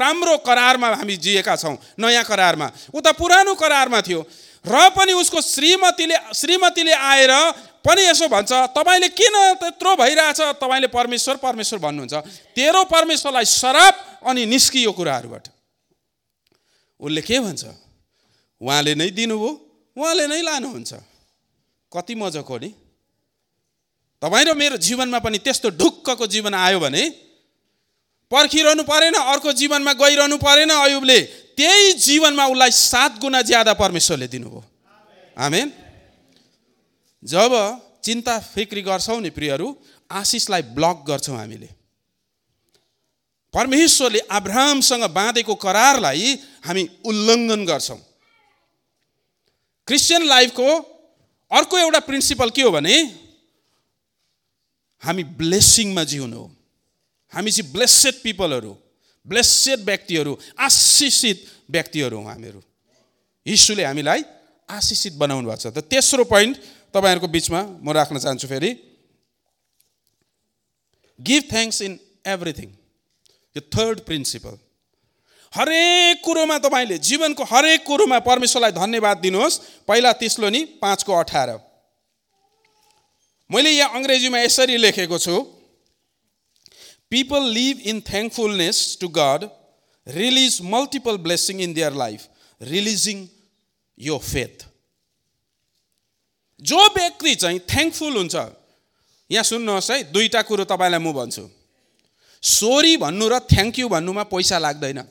राम्रो 0.00 0.40
करारमा 0.40 0.88
हामी 1.04 1.16
जिएका 1.20 1.56
छौँ 1.56 1.76
नयाँ 2.00 2.24
करारमा। 2.24 2.66
उता 2.96 3.12
पुरानो 3.12 3.54
करारमा 3.54 4.00
थियो। 4.00 4.20
र 4.64 4.74
पनि 4.96 5.12
उसको 5.12 5.40
श्रीमतीले 5.40 6.16
श्रीमतीले 6.32 6.92
आएर 6.92 7.32
पनि 7.84 8.02
यसो 8.08 8.26
भन्छ 8.32 8.72
तपाईँले 8.72 9.08
किन 9.12 9.36
त्यत्रो 9.60 9.90
भइरहेछ? 9.94 10.40
तपाईँले 10.58 10.88
परमेश्वर 10.88 11.36
परमेश्वर 11.36 11.78
भन्नुहुन्छ। 11.78 12.14
तेरो 12.56 12.82
परमेश्वरलाई 12.88 13.44
शराब 13.44 13.94
अनि 14.26 14.46
निस्कियो 14.46 14.92
कुराहरूबाट। 14.96 15.44
उसले 16.98 17.20
के 17.20 17.36
भन्छ? 17.40 17.62
उहाँले 18.60 18.94
नै 18.96 19.10
दिनुभयो 19.12 19.50
उहाँले 19.92 20.24
नै 20.26 20.40
लानुहुन्छ। 20.40 20.92
कति 21.92 22.14
मजाको 22.16 22.56
नि? 22.58 22.70
तपाईँ 24.22 24.44
र 24.48 24.54
मेरो 24.56 24.76
जीवनमा 24.80 25.18
पनि 25.20 25.38
त्यस्तो 25.44 25.68
ढुक्कको 25.76 26.26
जीवन 26.26 26.54
आयो 26.56 26.80
भने 26.80 27.25
पर्खिरहनु 28.30 28.82
परेन 28.82 29.14
अर्को 29.14 29.52
जीवनमा 29.52 29.92
गइरहनु 29.92 30.36
परेन 30.36 30.70
अयुबले 30.70 31.20
त्यही 31.56 31.92
जीवनमा 31.92 32.46
उसलाई 32.46 32.70
सात 32.70 33.18
गुणा 33.18 33.42
ज्यादा 33.42 33.72
परमेश्वरले 33.72 34.28
दिनुभयो। 34.28 34.64
आमेन। 35.38 35.72
जब 37.24 37.52
चिन्ता 38.04 38.38
फिक्री 38.38 38.82
गर्छौँ 38.82 39.20
नि 39.20 39.30
प्रियहरू 39.30 39.76
आशिषलाई 40.10 40.62
ब्लक 40.62 41.04
गर्छौँ 41.08 41.36
हामीले। 41.38 41.68
परमेश्वरले 43.54 44.18
अब्राहमसँग 44.18 45.04
बाँधेको 45.10 45.54
करारलाई 45.54 46.34
हामी 46.66 46.88
उल्लङ्घन 47.04 47.64
गर्छौँ। 47.66 47.98
क्रिस्चियन 49.86 50.26
लाइफको 50.26 50.68
अर्को 51.50 51.78
एउटा 51.78 51.98
प्रिन्सिपल 51.98 52.50
के 52.50 52.62
हो 52.62 52.70
भने 52.70 53.02
हामी 55.02 55.24
ब्लेसिङमा 55.24 56.04
जिउनु 56.04 56.36
हो। 56.36 56.55
हामी 57.36 57.50
चाहिँ 57.52 57.72
ब्लेसेड 57.72 58.14
पिपलहरू 58.22 58.72
ब्लेसेड 59.26 59.80
व्यक्तिहरू 59.84 60.32
आशिषित 60.58 61.38
व्यक्तिहरू 61.70 62.16
हौँ 62.16 62.26
हामीहरू। 62.26 62.60
यीशुले 63.46 63.84
हामीलाई 63.84 64.22
आशिषित 64.68 65.14
बनाउनु 65.20 65.48
भएको 65.48 65.60
छ। 65.60 65.74
त 65.74 65.78
तेस्रो 65.84 66.24
पोइन्ट 66.24 66.56
तपाईँहरूको 66.94 67.28
बिचमा 67.28 67.60
म 67.82 67.92
राख्न 67.92 68.18
चाहन्छु 68.18 68.48
फेरि। 68.48 68.70
गिभ 71.18 71.42
थ्याङ्क्स 71.52 71.82
इन 71.82 71.98
एभ्रिथिङ 72.26 72.68
यो 73.56 73.60
थर्ड 73.74 74.00
प्रिन्सिपल 74.06 74.54
हरेक 75.52 76.22
कुरोमा 76.24 76.58
तपाईँले 76.58 76.98
जीवनको 76.98 77.44
हरेक 77.44 77.84
कुरोमा 77.86 78.18
परमेश्वरलाई 78.20 78.72
धन्यवाद 78.72 79.16
दिनुहोस्। 79.18 79.84
पहिला 79.88 80.12
तिस्लो 80.12 80.48
नि 80.48 80.64
पाँचको 80.82 81.12
अठार। 81.12 81.50
मैले 83.50 83.70
यहाँ 83.70 83.90
अङ्ग्रेजीमा 83.94 84.38
यसरी 84.40 84.76
लेखेको 84.76 85.18
छु। 85.18 85.36
People 87.10 87.40
live 87.40 87.80
in 87.84 88.00
thankfulness 88.00 88.96
to 88.96 89.08
God, 89.08 89.50
release 90.06 90.60
multiple 90.60 91.18
blessing 91.18 91.60
in 91.60 91.72
their 91.72 91.90
life, 91.90 92.28
releasing 92.60 93.28
your 93.96 94.20
faith. 94.20 94.66
जो 96.62 96.76
व्यक्ति 96.76 97.34
चाहिँ 97.34 97.60
थ्याङ्कफुल 97.60 98.16
हुन्छ 98.16 98.34
यहाँ 99.30 99.44
सुन्नुहोस् 99.44 99.90
है 99.90 100.02
दुईवटा 100.12 100.42
कुरो 100.42 100.64
तपाईँलाई 100.64 101.00
म 101.00 101.12
भन्छु। 101.12 101.50
सोरी 102.42 102.96
भन्नु 102.96 103.28
र 103.28 103.38
थ्याङ्क 103.38 103.78
यू 103.78 103.88
भन्नुमा 103.88 104.22
पैसा 104.22 104.58
लाग्दैन। 104.58 105.04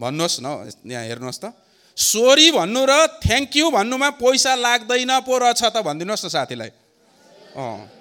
भन्नुहोस् 0.00 0.40
न 0.40 0.70
यहाँ 0.86 1.04
हेर्नुहोस् 1.04 1.40
त। 1.40 1.52
सोरी 1.96 2.50
भन्नु 2.50 2.86
र 2.86 3.06
थ्याङ्क 3.20 3.56
यू 3.56 3.70
भन्नुमा 3.70 4.10
पैसा 4.10 4.54
लाग्दैन 4.54 5.20
पो 5.20 5.38
रहेछ 5.38 5.62
त 5.64 5.76
भनिदिनुहोस् 5.82 6.24
न 6.24 6.28
साथीलाई। 6.28 6.70
अँ। 7.56 7.93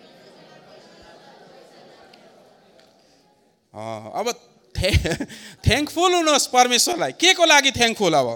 अब 3.73 4.31
थ्याङ्कफुल 4.75 6.13
हुनुहोस् 6.13 6.47
परमेश्वरलाई। 6.47 7.11
के 7.11 7.33
को 7.33 7.45
लागि 7.45 7.71
थ्याङ्कफुल 7.71 8.13
अब? 8.13 8.27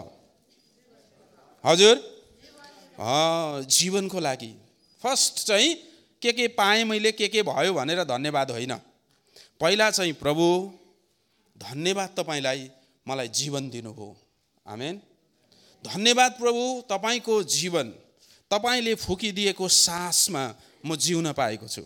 हजुर? 1.64 1.96
जीवनको 3.70 4.20
लागि। 4.20 4.54
फर्स्ट 5.02 5.46
चाहिँ 5.48 5.74
के 6.22 6.32
के 6.34 6.48
पाएँ 6.48 6.84
मैले 6.84 7.12
के 7.12 7.28
के 7.28 7.44
भयो 7.44 7.74
भनेर 7.74 8.04
धन्यवाद 8.04 8.52
होइन। 8.52 8.74
पहिला 9.60 9.92
चाहिँ 9.92 10.14
प्रभु 10.14 10.46
धन्यवाद 11.58 12.10
तपाईँलाई 12.18 12.70
मलाई 13.08 13.28
जीवन 13.28 13.70
दिनुभयो। 13.70 14.16
आमेन। 14.68 15.02
धन्यवाद 15.86 16.32
प्रभु 16.32 16.64
तपाईँको 16.90 17.44
जीवन 17.44 17.94
तपाईँले 18.52 18.96
फुकिदिएको 18.96 19.68
सासमा 19.68 20.44
म 20.86 20.96
जिउन 20.96 21.32
पाएको 21.34 21.68
छु। 21.68 21.82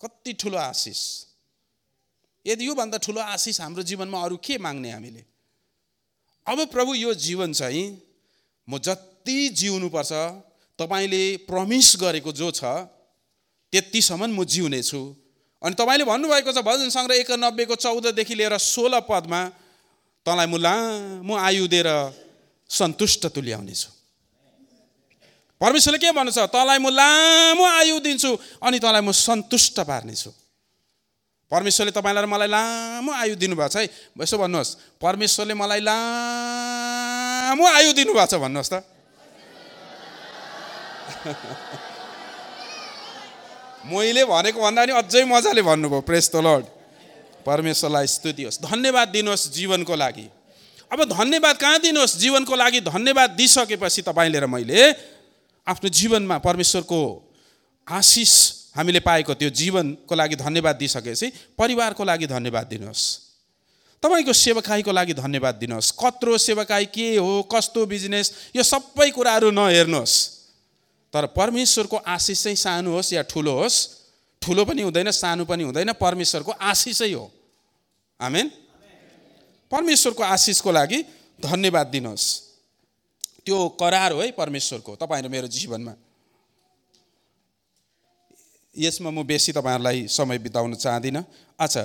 कति 0.00 0.32
ठुलो 0.32 0.58
आशिष। 0.58 1.00
यदि 2.46 2.66
योभन्दा 2.66 2.98
ठुलो 3.02 3.20
आशिष 3.20 3.60
हाम्रो 3.60 3.82
जीवनमा 3.82 4.22
अरू 4.22 4.36
के 4.38 4.58
माग्ने 4.58 4.90
हामीले? 4.90 5.22
अब 6.46 6.58
प्रभु 6.70 6.94
यो 6.94 7.14
जीवन 7.14 7.52
चाहिँ 7.52 7.86
म 8.68 8.78
जति 8.78 9.48
जिउनुपर्छ 9.50 10.12
तपाईँले 10.78 11.22
प्रमिस 11.50 11.96
गरेको 12.00 12.32
जो 12.32 12.50
छ 12.50 12.62
त्यतिसम्म 13.72 14.30
म 14.30 14.44
जिउनेछु। 14.44 15.02
अनि 15.62 15.74
तपाईँले 15.74 16.04
भन्नुभएको 16.06 16.52
छ 16.52 16.62
भजन 16.62 16.88
सङ्ग्रह 16.94 17.16
एकानब्बेको 17.26 17.74
चौधदेखि 17.74 18.34
लिएर 18.34 18.54
सोह्र 18.62 19.00
पदमा 19.10 19.40
तँलाई 20.26 20.46
म 20.46 20.56
लामो 20.62 21.34
आयु 21.34 21.66
दिएर 21.66 21.88
सन्तुष्ट 22.70 23.26
तुल्याउनेछु। 23.34 23.90
परमेश्वरले 25.60 25.98
के 25.98 26.12
भन्नु 26.12 26.30
छ? 26.30 26.46
तँलाई 26.46 26.78
म 26.78 26.94
लामो 26.94 27.64
आयु 27.64 27.98
दिन्छु 28.06 28.30
अनि 28.62 28.78
तँलाई 28.78 29.02
म 29.02 29.10
सन्तुष्ट 29.10 29.80
पार्नेछु। 29.82 30.30
परमेश्वरले 31.50 31.92
तपाईँलाई 31.94 32.26
मलाई 32.26 32.48
लामो 32.48 33.12
आयु 33.12 33.36
दिनुभएको 33.38 33.68
छ 33.70 33.76
है। 33.76 33.88
यसो 34.18 34.38
भन्नुहोस् 34.38 34.74
परमेश्वरले 34.98 35.54
मलाई 35.54 35.80
लामो 35.80 37.66
आयु 37.66 37.92
दिनुभएको 37.94 38.26
छ 38.26 38.34
भन्नुहोस् 38.42 38.70
त। 38.72 38.82
मैले 43.86 44.24
भनेको 44.26 44.58
भन्दा 44.58 44.82
पनि 44.82 44.92
अझै 44.98 45.24
मजाले 45.24 45.62
भन्नुभयो 45.62 46.00
प्रेस 46.02 46.30
द 46.34 46.42
लर्ड 46.42 46.66
परमेश्वरलाई 47.46 48.06
स्तुति 48.06 48.42
होस्। 48.42 48.60
धन्यवाद 48.66 49.08
दिनुहोस् 49.14 49.54
जीवनको 49.54 49.94
लागि। 49.94 50.26
अब 50.90 51.04
धन्यवाद 51.14 51.56
कहाँ 51.62 51.78
दिनुहोस्? 51.78 52.18
जीवनको 52.18 52.54
लागि 52.56 52.80
धन्यवाद 52.90 53.30
दिइसकेपछि 53.38 54.02
तपाईँले 54.02 54.38
र 54.42 54.46
मैले 54.50 54.90
आफ्नो 55.66 55.88
जीवनमा 55.90 56.38
परमेश्वरको 56.42 56.98
आशिष 57.86 58.65
हामीले 58.76 59.00
पाएको 59.00 59.34
त्यो 59.34 59.50
जीवनको 59.50 60.14
लागि 60.14 60.36
धन्यवाद 60.36 60.76
दिइसकेपछि 60.76 61.32
परिवारको 61.58 62.04
लागि 62.04 62.26
धन्यवाद 62.26 62.66
दिनुहोस्। 62.66 63.04
तपाईँको 64.02 64.32
सेवकाईको 64.32 64.92
लागि 64.92 65.14
धन्यवाद 65.14 65.54
दिनुहोस्। 65.54 65.90
कत्रो 65.90 66.38
सेवकाई 66.38 66.84
के 66.86 67.16
हो 67.16 67.42
कस्तो 67.42 67.86
बिजनेस 67.86 68.32
यो 68.56 68.62
सबै 68.62 69.10
कुराहरू 69.10 69.50
नहेर्नुहोस्। 69.50 70.14
तर 71.12 71.26
परमेश्वरको 71.26 71.96
आशिष 71.96 72.42
चाहिँ 72.42 72.56
सानो 72.56 72.92
होस् 72.92 73.12
या 73.12 73.22
ठुलो 73.22 73.52
होस् 73.52 73.76
ठुलो 74.42 74.64
पनि 74.64 74.82
हुँदैन 74.82 75.10
सानो 75.10 75.44
पनि 75.44 75.64
हुँदैन 75.64 75.92
परमेश्वरको 75.92 76.52
आशिषै 76.52 77.12
हो। 77.12 77.32
आमेन। 78.20 78.50
परमेश्वरको 79.72 80.22
आशिषको 80.22 80.72
लागि 80.72 81.02
धन्यवाद 81.40 81.86
दिनुहोस्। 81.86 82.26
त्यो 83.46 83.68
करार 83.80 84.12
हो 84.12 84.20
है 84.20 84.30
परमेश्वरको 84.30 84.96
तपाईँहरू 84.96 85.28
मेरो 85.28 85.48
जीवनमा। 85.48 85.94
यसमा 88.76 89.10
म 89.10 89.22
बेसी 89.24 89.52
तपाईँहरूलाई 89.52 90.06
समय 90.08 90.38
बिताउन 90.38 90.74
चाहदिनँ। 90.76 91.24
अच्छा 91.58 91.84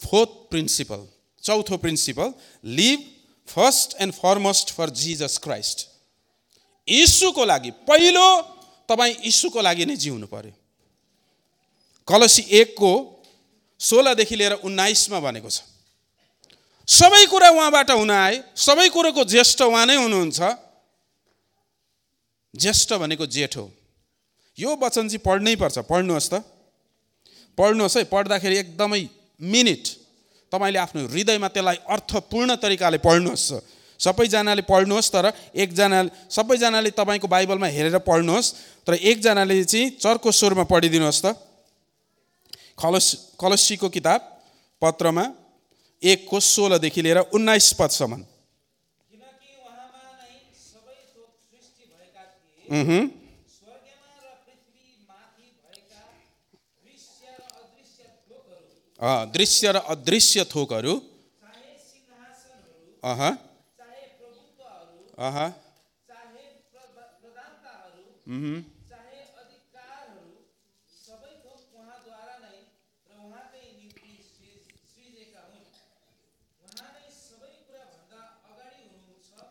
फोर्थ 0.00 0.30
प्रिन्सिपल 0.50 1.00
चौथो 1.42 1.76
principle 1.76 2.32
live 2.64 3.00
first 3.48 3.96
and 4.00 4.12
foremost 4.14 4.72
for 4.72 4.90
Jesus 4.92 5.38
Christ 5.38 5.88
यीशुको 6.88 7.44
लागि 7.44 7.70
पहिलो 7.88 8.26
तपाईँ 8.88 9.14
यीशुको 9.24 9.60
लागि 9.60 9.84
नै 9.86 9.96
जिउनु 9.96 10.26
पर्यो। 10.26 10.52
कलसी 12.08 12.42
एकको 12.52 12.92
सोह्रदेखि 13.80 14.36
लिएर 14.36 14.52
उन्नाइसमा 14.64 15.20
भनेको 15.20 15.50
छ 15.50 15.62
सबै 16.88 17.24
कुरा 17.26 17.48
उहाँबाट 17.50 17.90
हुन 17.90 18.10
आए 18.10 18.42
सबै 18.56 18.88
कुरोको 18.88 19.24
ज्येष्ठ 19.24 19.62
उहाँ 19.62 19.86
नै 19.86 19.96
हुनुहुन्छ। 19.96 20.40
ज्येष्ठ 22.54 22.92
भनेको 22.94 23.26
जेठ 23.26 23.56
हो। 23.56 23.64
यो 24.58 24.70
वचन 24.76 25.08
चाहिँ 25.08 25.18
पढ्नै 25.18 25.54
पर्छ। 25.56 25.78
पढ्नुहोस् 25.90 26.30
त। 26.30 26.34
पढ्नुहोस् 27.58 27.96
है 27.96 28.04
पढ्दाखेरि 28.06 28.56
एकदमै 28.58 29.02
मिनिट। 29.40 29.84
तपाईँले 30.52 30.78
आफ्नो 30.78 31.00
हृदयमा 31.10 31.48
त्यसलाई 31.48 31.78
अर्थपूर्ण 31.86 32.50
तरिकाले 32.62 32.98
पढ्नुहोस्। 32.98 33.46
सबैजनाले 34.00 34.62
पढ्नुहोस् 34.62 35.10
तर 35.10 35.26
एकजना 35.54 35.98
सबैजनाले 36.30 36.90
तपाईँको 36.90 37.26
बाइबलमा 37.26 37.66
हेरेर 37.66 37.98
पढ्नुहोस्। 38.02 38.52
तर 38.86 38.94
एकजनाले 38.94 39.64
चाहिँ 39.64 39.90
चर्को 39.98 40.30
स्वरमा 40.30 40.64
पढिदिनुहोस् 40.70 41.22
त। 41.24 41.34
कलस 42.74 43.06
कलसीको 43.38 43.88
किताब 43.88 44.20
पत्रमा 44.82 45.24
एकको 46.02 46.40
सोह्रदेखि 46.42 47.00
लिएर 47.02 47.18
उन्नाइस 47.32 47.72
पदसम्म। 47.78 48.22
दृश्य 59.04 59.72
र 59.72 59.76
अदृश्य 59.76 60.44
थोकहरू 60.44 60.94
अह 63.02 63.22
अह 65.18 65.38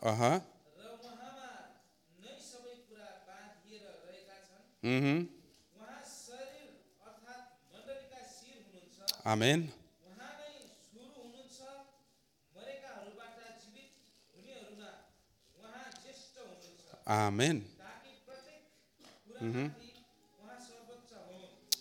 अह 0.03 0.41
आमेन 9.25 9.59
आमेन 17.07 17.57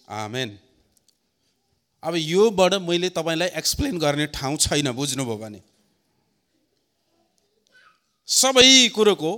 आमेन 0.09 0.59
अब 2.03 2.15
योबाट 2.17 2.75
मैले 2.75 3.09
तपाईँलाई 3.09 3.49
एक्सप्लेन 3.59 3.99
गर्ने 3.99 4.27
ठाउँ 4.27 4.57
छैन 4.59 4.91
बुझ्नुभयो 4.93 5.37
भने। 5.39 5.61
सबै 8.29 8.89
कुरोको 8.95 9.33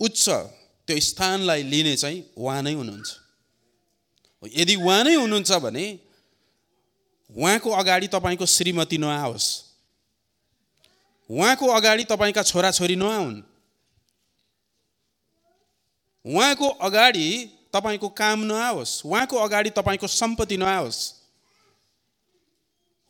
उच्च 0.00 0.24
त्यो 0.88 1.00
स्थानलाई 1.00 1.62
लिने 1.62 1.96
चाहिँ 1.96 2.18
उहाँ 2.36 2.62
नै 2.62 2.72
हुनुहुन्छ। 2.72 3.10
यदि 4.56 4.74
उहाँ 4.76 5.02
नै 5.04 5.14
हुनुहुन्छ 5.14 5.52
भने 5.64 5.84
उहाँको 7.30 7.70
अगाडि 7.70 8.06
तपाईँको 8.06 8.46
श्रीमती 8.46 8.98
नआओस्। 8.98 9.62
उहाँको 11.30 11.66
अगाडि 11.66 12.04
तपाईँका 12.04 12.42
छोराछोरी 12.42 12.96
नआउन्। 12.96 13.42
उहाँको 16.26 16.68
अगाडि 16.68 17.50
तपाईँको 17.72 18.08
काम 18.08 18.40
नआओस्। 18.40 19.06
उहाँको 19.06 19.36
अगाडि 19.36 19.70
तपाईँको 19.70 20.06
सम्पत्ति 20.06 20.56
नआओस्। 20.56 21.14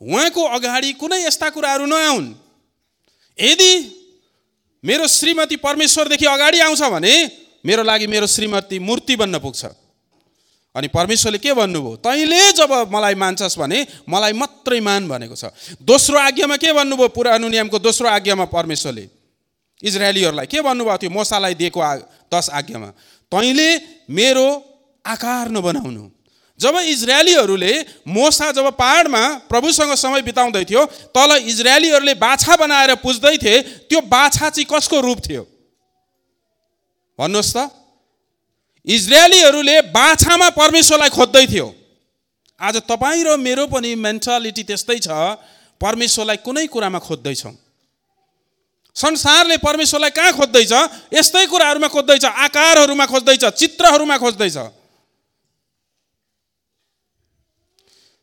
उहाँको 0.01 0.43
अगाडि 0.43 0.93
कुनै 0.93 1.27
यस्ता 1.27 1.51
कुराहरू 1.51 1.87
नआउन्। 1.87 2.35
यदि 3.41 3.73
मेरो 4.85 5.07
श्रीमती 5.09 5.57
परमेश्वरदेखि 5.57 6.27
अगाडि 6.27 6.61
आउँछ 6.61 6.83
भने 6.83 7.15
मेरो 7.67 7.83
लागि 7.83 8.07
मेरो 8.07 8.27
श्रीमती 8.27 8.79
मूर्ति 8.79 9.17
बन्न 9.17 9.39
पुग्छ। 9.39 9.65
अनि 10.77 10.89
परमेश्वरले 10.93 11.39
के 11.39 11.53
भन्नुभयो? 11.57 11.97
तैँले 12.05 12.53
जब 12.53 12.71
मलाई 12.93 13.15
मान्छस् 13.17 13.59
भने 13.59 13.87
मलाई 14.05 14.33
मात्रै 14.37 14.81
मान 14.81 15.09
भनेको 15.09 15.35
छ। 15.35 15.49
दोस्रो 15.81 16.19
आज्ञामा 16.21 16.57
के 16.57 16.73
भन्नुभयो 16.73 17.09
पुरानो 17.17 17.49
नियमको 17.49 17.79
दोस्रो 17.81 18.09
आज्ञामा 18.09 18.45
परमेश्वरले? 18.53 19.09
इजरायलीहरूलाई 19.81 20.47
के 20.47 20.61
भन्नुभएको 20.61 20.99
थियो? 20.99 21.11
मोसालाई 21.11 21.55
दिएको 21.57 21.81
आ 21.81 21.97
दस 22.29 22.51
आज्ञामा। 22.53 22.89
तैँले 23.33 23.69
मेरो 24.11 24.49
आकार 25.05 25.49
नबनाउनु। 25.49 26.05
जब 26.61 26.77
इजरायलीहरूले 26.77 27.73
मोसा 28.09 28.53
जब 28.53 28.67
पाहाडमा 28.77 29.23
प्रभुसँग 29.49 29.93
समय 29.95 30.23
बिताउँदै 30.23 30.65
थियो 30.65 30.85
तल 31.13 31.31
इजरायलीहरूले 31.45 32.15
बाछा 32.17 32.57
बनाएर 32.57 32.95
पुज्दै 33.01 33.37
थिए 33.37 33.89
त्यो 33.89 34.01
बाछा 34.01 34.49
चाहिँ 34.51 34.65
कसको 34.65 35.01
रूप 35.01 35.19
थियो? 35.21 35.43
भन्नुहोस् 37.19 37.53
त। 37.57 37.59
इजरायलीहरूले 38.87 39.81
बाछामा 39.91 40.49
परमेश्वरलाई 40.55 41.11
खोज्दै 41.11 41.47
थियो। 41.47 41.67
आज 42.61 42.77
तपाईँ 42.87 43.25
र 43.25 43.37
मेरो 43.37 43.67
पनि 43.67 43.95
मेन्टालिटी 43.97 44.63
त्यस्तै 44.63 44.99
छ 45.03 45.09
परमेश्वरलाई 45.81 46.37
कुनै 46.47 46.67
कुरामा 46.67 46.99
खोज्दैछौँ। 46.99 47.55
संसारले 48.97 49.57
परमेश्वरलाई 49.59 50.11
कहाँ 50.11 50.33
खोज्दैछ? 50.33 50.73
यस्तै 51.13 51.47
कुराहरूमा 51.47 51.89
खोज्दैछ 51.89 52.25
आकारहरूमा 52.25 53.07
खोज्दैछ 53.07 53.45
चित्रहरूमा 53.45 54.17
खोज्दैछ। 54.19 54.57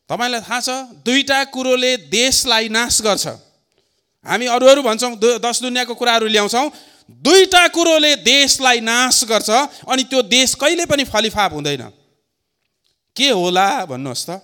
तपाईँलाई 0.10 0.42
थाहा 0.42 0.60
छ 0.60 0.70
दुईवटा 1.06 1.44
कुरोले 1.54 1.92
देशलाई 2.10 2.70
नाश 2.70 3.02
गर्छ। 3.02 3.26
हामी 4.26 4.46
अरू 4.48 4.66
अरू 4.66 4.82
भन्छौँ 4.82 5.14
दस 5.20 5.62
दुनियाँको 5.62 5.94
कुराहरू 5.94 6.28
ल्याउँछौँ। 6.28 6.68
दुईवटा 7.22 7.68
कुरोले 7.68 8.16
देशलाई 8.16 8.80
नाश 8.80 9.24
गर्छ 9.24 9.50
अनि 9.88 10.04
त्यो 10.04 10.22
देश 10.22 10.56
कहिले 10.56 10.86
पनि 10.86 11.04
फलिफाप 11.04 11.54
हुँदैन। 11.54 11.84
के 13.16 13.30
होला 13.30 13.86
भन्नुहोस् 13.86 14.26
त? 14.30 14.42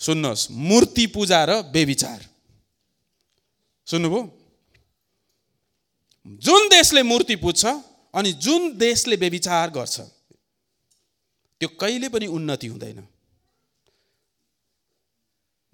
सुन्नुहोस् 0.00 0.50
मूर्ति 0.50 1.06
पूजा 1.06 1.44
र 1.44 1.62
बेविचार। 1.72 2.20
सुन्नुभयो? 3.86 4.22
जुन 6.42 6.68
देशले 6.68 7.02
मूर्ति 7.02 7.36
पुज्छ 7.36 7.64
अनि 8.14 8.32
जुन 8.32 8.76
देशले 8.78 9.16
बेविचार 9.16 9.70
गर्छ 9.70 10.00
त्यो 11.60 11.68
कहिले 11.80 12.08
पनि 12.08 12.26
उन्नति 12.26 12.66
हुँदैन। 12.66 13.06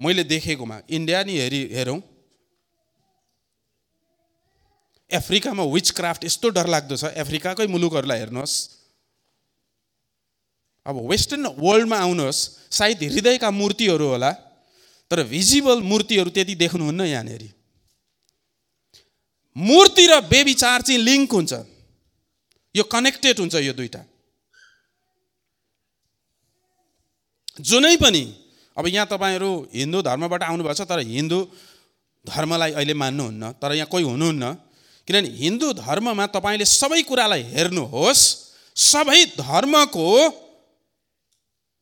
मैले 0.00 0.24
देखेकोमा 0.24 0.80
इन्डिया 0.90 1.22
नि 1.24 1.38
हेरी 1.38 1.62
हेरौँ 1.72 2.00
अफ्रिकामा 5.10 5.64
विच 5.74 5.90
क्राफ्ट 5.98 6.24
यस्तो 6.24 6.48
डरलाग्दो 6.56 6.96
छ 6.96 7.04
अफ्रिकाकै 7.22 7.66
मुलुकहरूलाई 7.66 8.18
हेर्नुहोस्। 8.18 8.54
अब 10.86 10.96
वेस्टर्न 11.10 11.46
वर्ल्डमा 11.58 11.98
आउनुहोस् 11.98 12.40
सायद 12.70 13.02
हृदयका 13.12 13.50
मूर्तिहरू 13.50 14.06
होला 14.08 14.30
तर 15.10 15.22
भिजिबल 15.26 15.82
मूर्तिहरू 15.82 16.30
त्यति 16.30 16.54
देख्नुहुन्न 16.62 17.00
यहाँनिर। 17.06 17.42
मूर्ति 19.56 20.04
र 20.06 20.20
बेविचार 20.30 20.82
चाहिँ 20.82 21.00
लिङ्क 21.02 21.32
हुन्छ। 21.32 21.52
यो 22.74 22.82
कनेक्टेड 22.86 23.36
हुन्छ 23.40 23.54
यो 23.66 23.72
दुइटा 23.74 24.02
जुनै 27.60 27.96
पनि 27.98 28.24
अब 28.76 28.86
यहाँ 28.86 29.06
तपाईँहरू 29.10 29.50
हिन्दू 29.74 29.98
धर्मबाट 30.02 30.42
आउनुभएको 30.42 30.74
छ 30.74 30.86
तर 30.88 31.02
हिन्दू 31.04 31.38
धर्मलाई 32.24 32.72
अहिले 32.72 32.94
मान्नुहुन्न 32.94 33.52
तर 33.60 33.74
यहाँ 33.74 33.90
कोही 33.90 34.04
हुनुहुन्न। 34.06 34.44
किनभने 35.10 35.28
हिन्दू 35.36 35.68
धर्ममा 35.74 36.26
तपाईँले 36.30 36.64
सबै 36.70 37.02
कुरालाई 37.02 37.42
हेर्नुहोस् 37.50 38.22
सबै 38.76 39.20
धर्मको 39.34 40.06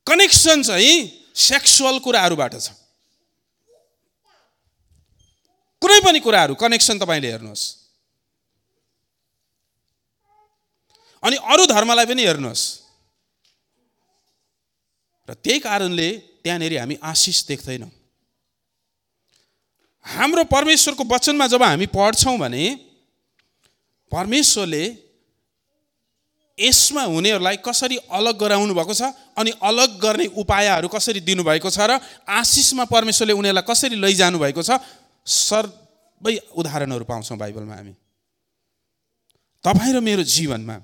कनेक्सन 0.07 0.63
चाहिँ 0.63 0.95
सेक्सुअल 1.37 1.99
कुराहरूबाट 2.01 2.55
छ। 2.57 2.73
कुनै 5.83 5.99
पनि 6.01 6.21
कुराहरू 6.25 6.55
कनेक्सन 6.57 6.99
तपाईँले 6.99 7.29
हेर्नुहोस्। 7.29 7.65
अनि 11.23 11.37
अरू 11.53 11.67
धर्मलाई 11.69 12.07
पनि 12.09 12.25
हेर्नुहोस्। 12.25 12.65
र 15.29 15.35
त्यही 15.45 15.59
कारणले 15.61 16.09
त्यहाँनिर 16.43 16.81
हामी 16.81 16.97
आशिष 17.05 17.45
देख्दैनौँ। 17.45 17.93
हाम्रो 20.07 20.45
परमेश्वरको 20.49 21.05
वचनमा 21.05 21.47
जब 21.47 21.63
हामी 21.63 21.87
पढ्छौँ 21.93 22.39
भने 22.39 22.88
परमेश्वरले 24.13 24.85
यसमा 26.59 27.03
हुनेहरूलाई 27.05 27.57
कसरी 27.63 27.97
अलग 28.11 28.39
गराउनु 28.39 28.75
भएको 28.75 28.95
छ 28.95 29.03
अनि 29.39 29.51
अलग 29.63 29.99
गर्ने 30.01 30.27
उपायहरू 30.43 30.89
कसरी 30.89 31.21
दिनुभएको 31.21 31.71
छ 31.71 31.79
र 31.87 32.01
आशिषमा 32.27 32.85
परमेश्वरले 32.91 33.35
उनीहरूलाई 33.39 33.67
कसरी 33.69 33.97
लैजानु 33.97 34.39
भएको 34.39 34.63
छ 34.63 34.81
सबै 35.23 36.35
उदाहरणहरू 36.57 37.05
पाउँछौँ 37.05 37.39
बाइबलमा 37.39 37.75
हामी। 37.75 37.95
तपाईँ 39.65 39.93
र 39.95 40.01
मेरो 40.01 40.23
जीवनमा 40.27 40.77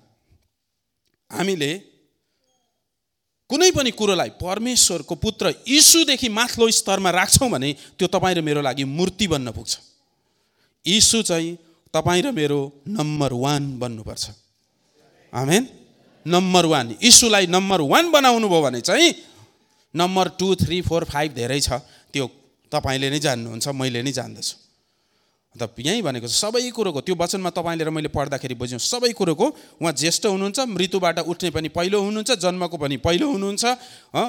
हामीले 1.31 1.73
कुनै 3.51 3.71
पनि 3.77 3.91
कुरोलाई 3.91 4.31
परमेश्वरको 4.39 5.15
पुत्र 5.15 5.55
यीशुदेखि 5.69 6.29
माथिल्लो 6.29 6.71
स्तरमा 6.71 7.11
राख्छौँ 7.11 7.51
भने 7.51 7.73
त्यो 7.99 8.07
तपाईँ 8.15 8.35
र 8.35 8.41
मेरो 8.47 8.61
लागि 8.63 8.85
मूर्ति 8.85 9.27
बन्न 9.29 9.51
पुग्छ। 9.53 9.73
यीशु 10.87 11.23
चाहिँ 11.23 11.59
तपाईँ 11.95 12.23
र 12.23 12.31
मेरो 12.35 12.61
नम्बर 12.91 13.33
वान 13.33 13.63
बन्नुपर्छ। 13.79 14.25
आमेन। 15.33 15.63
Number 16.27 16.65
one. 16.67 16.87
यीशुलाई 17.03 17.47
नम्बर 17.47 17.81
वान 17.87 18.11
बनाउनु 18.11 18.49
भयो 18.49 18.63
भने 18.63 18.81
चाहिँ 18.81 19.15
number 19.95 20.29
two 20.41 20.55
three 20.57 20.81
four 20.83 21.05
five 21.05 21.31
धेरै 21.35 21.61
छ। 21.61 21.79
त्यो 22.13 22.27
तपाईँले 22.73 23.11
नै 23.11 23.19
जान्नुहुन्छ 23.21 23.69
मैले 23.69 24.03
नै 24.03 24.13
जान्दछु। 24.13 24.55
अन्त 25.55 25.79
यहीँ 25.79 26.03
भनेको 26.03 26.27
छ 26.27 26.35
सबै 26.35 26.67
कुरोको 26.75 27.01
त्यो 27.07 27.15
वचनमा 27.15 27.51
तपाईँले 27.55 27.85
र 27.87 27.91
मैले 27.95 28.11
पढ्दाखेरि 28.11 28.55
बुझ्यौँ 28.59 28.83
सबै 28.83 29.13
कुरोको 29.15 29.47
उहाँ 29.79 29.93
ज्येष्ठ 29.95 30.27
हुनुहुन्छ 30.27 30.59
मृत्युबाट 30.67 31.19
उठ्ने 31.31 31.51
पनि 31.55 31.69
पहिलो 31.71 31.99
हुनुहुन्छ 32.03 32.31
जन्मको 32.43 32.77
पनि 32.83 32.97
पहिलो 32.99 33.27
हुनुहुन्छ 33.31 33.65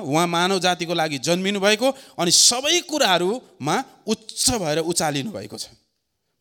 उहाँ 0.06 0.28
मानव 0.28 0.60
जातिको 0.62 0.94
लागि 0.94 1.18
जन्मिनु 1.26 1.60
भएको 1.60 1.88
अनि 2.22 2.32
सबै 2.32 2.78
कुराहरूमा 2.86 3.76
उच्च 4.06 4.46
भएर 4.62 4.86
उचालिनु 4.86 5.32
भएको 5.34 5.58
छ। 5.58 5.66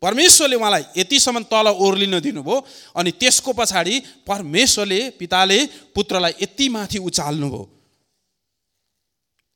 परमेश्वरले 0.02 0.56
उहाँलाई 0.56 0.84
यतिसम्म 0.96 1.42
तल 1.48 1.68
ओर्लिन 1.76 2.20
दिनुभयो 2.20 2.56
अनि 2.96 3.10
त्यसको 3.20 3.52
पछाडि 3.52 3.94
परमेश्वरले 4.28 5.00
पिताले 5.18 5.58
पुत्रलाई 5.94 6.32
यति 6.42 6.68
माथि 6.68 6.98
उचाल्नुभयो। 6.98 7.62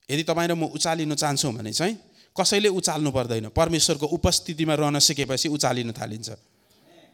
यदि 0.08 0.22
तपाईँ 0.24 0.48
र 0.48 0.54
म 0.54 0.72
उचालिन 0.72 1.14
चाहन्छौँ 1.14 1.52
भने 1.52 1.72
चाहिँ 1.72 1.96
कसैले 2.32 2.68
उचाल्नु 2.68 3.10
पर्दैन। 3.10 3.48
परमेश्वरको 3.52 4.06
उपस्थितिमा 4.08 4.74
रहन 4.74 4.98
सिकेपछि 4.98 5.48
उचालिन 5.48 5.92
थालिन्छ। 5.92 6.30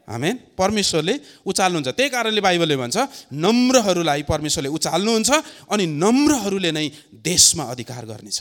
हामेन 0.07 0.35
परमेश्वरले 0.53 1.13
उचाल्नुहुन्छ। 1.43 1.89
त्यही 1.91 2.09
कारणले 2.09 2.41
बाइबलले 2.41 2.75
भन्छ 2.77 2.97
नम्रहरूलाई 3.33 4.21
परमेश्वरले 4.23 4.69
उचाल्नुहुन्छ 4.69 5.31
अनि 5.65 5.85
नम्रहरूले 5.97 6.71
नै 6.71 6.87
देशमा 7.25 7.63
अधिकार 7.73 8.05
गर्नेछ। 8.05 8.39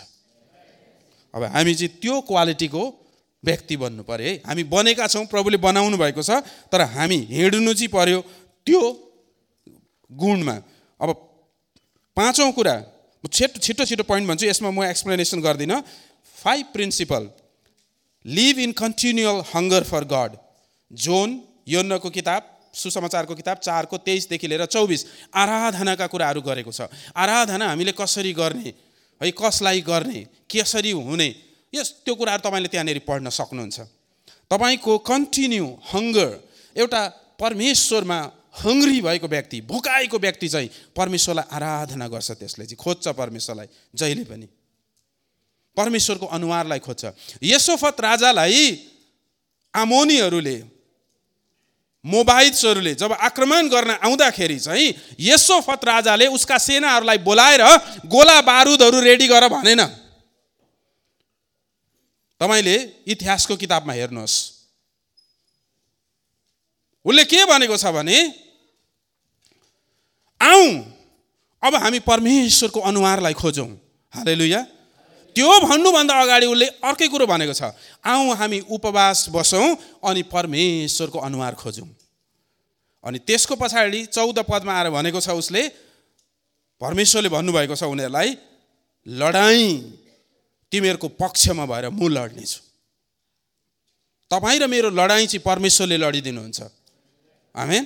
अब 1.34 1.42
हामी 1.50 1.74
चाहिँ 1.74 1.98
त्यो 1.98 2.14
क्वालिटीको 2.20 2.82
व्यक्ति 3.44 3.76
बन्नु 3.76 4.02
पऱ्यो 4.02 4.26
है? 4.26 4.34
हामी 4.46 4.64
बनेका 4.64 5.06
छौँ 5.06 5.24
प्रभुले 5.26 5.56
बनाउनु 5.60 5.96
भएको 5.96 6.22
छ 6.22 6.40
तर 6.72 6.80
हामी 6.94 7.18
हिँड्नु 7.30 7.72
चाहिँ 7.74 7.88
पर्यो 7.88 8.20
त्यो 8.66 8.80
गुणमा। 10.10 10.56
अब 11.00 11.08
पाँचौँ 12.16 12.52
कुरा 12.52 12.76
म 13.24 13.28
छिटो 13.28 13.58
छिटो 13.60 13.84
छिटो 13.84 14.02
पोइन्ट 14.04 14.28
भन्छु 14.28 14.46
यसमा 14.46 14.70
म 14.70 14.84
एक्सप्लेनेसन 14.84 15.40
गर्दिनँ। 15.40 15.80
Five 16.36 16.66
principle 16.72 17.28
live 18.24 18.58
in 18.58 18.72
continual 18.72 19.38
hunger 19.54 19.82
for 19.84 20.04
God 20.04 20.36
John 20.90 21.40
योनको 21.68 22.10
किताब 22.10 22.42
सुसमाचारको 22.74 23.34
किताब 23.34 23.58
चारको 23.58 23.96
तेइसदेखि 23.98 24.46
लिएर 24.48 24.64
चौबिस 24.66 25.04
आराधनाका 25.32 26.06
कुराहरू 26.06 26.40
गरेको 26.42 26.72
छ। 26.72 26.88
आराधना 27.16 27.68
हामीले 27.68 27.92
कसरी 27.92 28.32
गर्ने? 28.32 28.74
है 29.20 29.30
कसलाई 29.32 29.80
गर्ने? 29.80 30.20
कसरी 30.50 30.90
हुने? 30.90 31.28
यस 31.74 31.88
त्यो 32.04 32.14
कुराहरू 32.14 32.42
तपाईँले 32.42 32.68
त्यहाँनिर 32.68 32.98
पढ्न 33.02 33.28
सक्नुहुन्छ। 33.28 33.78
तपाईँको 34.50 34.98
कन्टिन्यू 34.98 35.66
हङ्गर 35.92 36.30
एउटा 36.76 37.02
परमेश्वरमा 37.40 38.18
हङ्ग्री 38.64 39.00
भएको 39.00 39.28
व्यक्ति 39.28 39.60
भोकाएको 39.60 40.18
व्यक्ति 40.18 40.48
चाहिँ 40.48 40.68
परमेश्वरलाई 40.96 41.46
आराधना 41.50 42.06
गर्छ 42.08 42.30
त्यसले 42.30 42.64
चाहिँ। 42.66 42.78
खोज्छ 42.78 43.08
परमेश्वरलाई 43.08 43.66
जहिले 43.94 44.24
पनि। 44.24 44.46
परमेश्वरको 45.76 46.26
अनुहारलाई 46.26 46.78
खोज्छ। 46.78 47.04
यसोफत 47.42 48.00
राजालाई 48.00 48.62
आमोनीहरूले 49.74 50.56
मोबाइल्सहरूले 52.04 52.94
जब 52.94 53.12
आक्रमण 53.12 53.68
गर्न 53.68 53.90
आउँदाखेरि 53.90 54.58
चाहिँ 54.58 54.94
यसोफत 55.20 55.84
राजाले 55.84 56.26
उसका 56.26 56.58
सेनाहरूलाई 56.58 57.18
बोलाएर 57.18 57.62
गोला 58.06 58.40
बारुदहरू 58.40 59.00
रेडी 59.00 59.26
गर 59.28 59.48
भनेन। 59.48 60.03
तपाईँले 62.40 62.76
इतिहासको 63.06 63.56
किताबमा 63.56 63.92
हेर्नुहोस्। 63.92 64.34
उसले 67.04 67.24
के 67.24 67.44
भनेको 67.44 67.76
छ 67.76 67.92
भने 67.94 68.18
आउँ 70.40 70.68
अब 71.62 71.74
हामी 71.74 71.98
परमेश्वरको 72.04 72.80
अनुहारलाई 72.80 73.34
खोजौँ। 73.34 73.68
हाले 74.12 74.34
लुया 74.34 74.60
त्यो 75.36 75.50
भन्नुभन्दा 75.60 76.14
अगाडि 76.14 76.46
उसले 76.46 76.66
अर्कै 76.84 77.08
कुरो 77.08 77.26
भनेको 77.26 77.54
छ 77.54 77.72
आउँ 78.04 78.34
हामी 78.36 78.60
उपवास 78.68 79.28
बसौँ 79.32 79.68
अनि 80.02 80.22
परमेश्वरको 80.28 81.18
अनुहार 81.18 81.54
खोजौँ। 81.54 81.88
अनि 83.04 83.18
त्यसको 83.18 83.54
पछाडि 83.56 84.04
चौध 84.06 84.38
पदमा 84.48 84.72
आएर 84.72 84.90
भनेको 84.90 85.20
छ 85.20 85.28
उसले 85.32 85.62
परमेश्वरले 86.80 87.28
भन्नुभएको 87.28 87.74
छ 87.74 87.82
उनीहरूलाई 87.84 88.36
लडाइँ 89.06 89.68
तिमीहरूको 90.74 91.08
पक्षमा 91.14 91.64
भएर 91.70 91.94
म 91.94 92.02
लड्नेछु। 92.10 92.58
तपाईँ 94.30 94.58
र 94.58 94.66
मेरो 94.66 94.90
लडाइँ 94.90 95.26
चाहिँ 95.30 95.46
परमेश्वरले 95.46 95.96
लडिदिनुहुन्छ। 96.02 96.60
आमेन। 97.54 97.84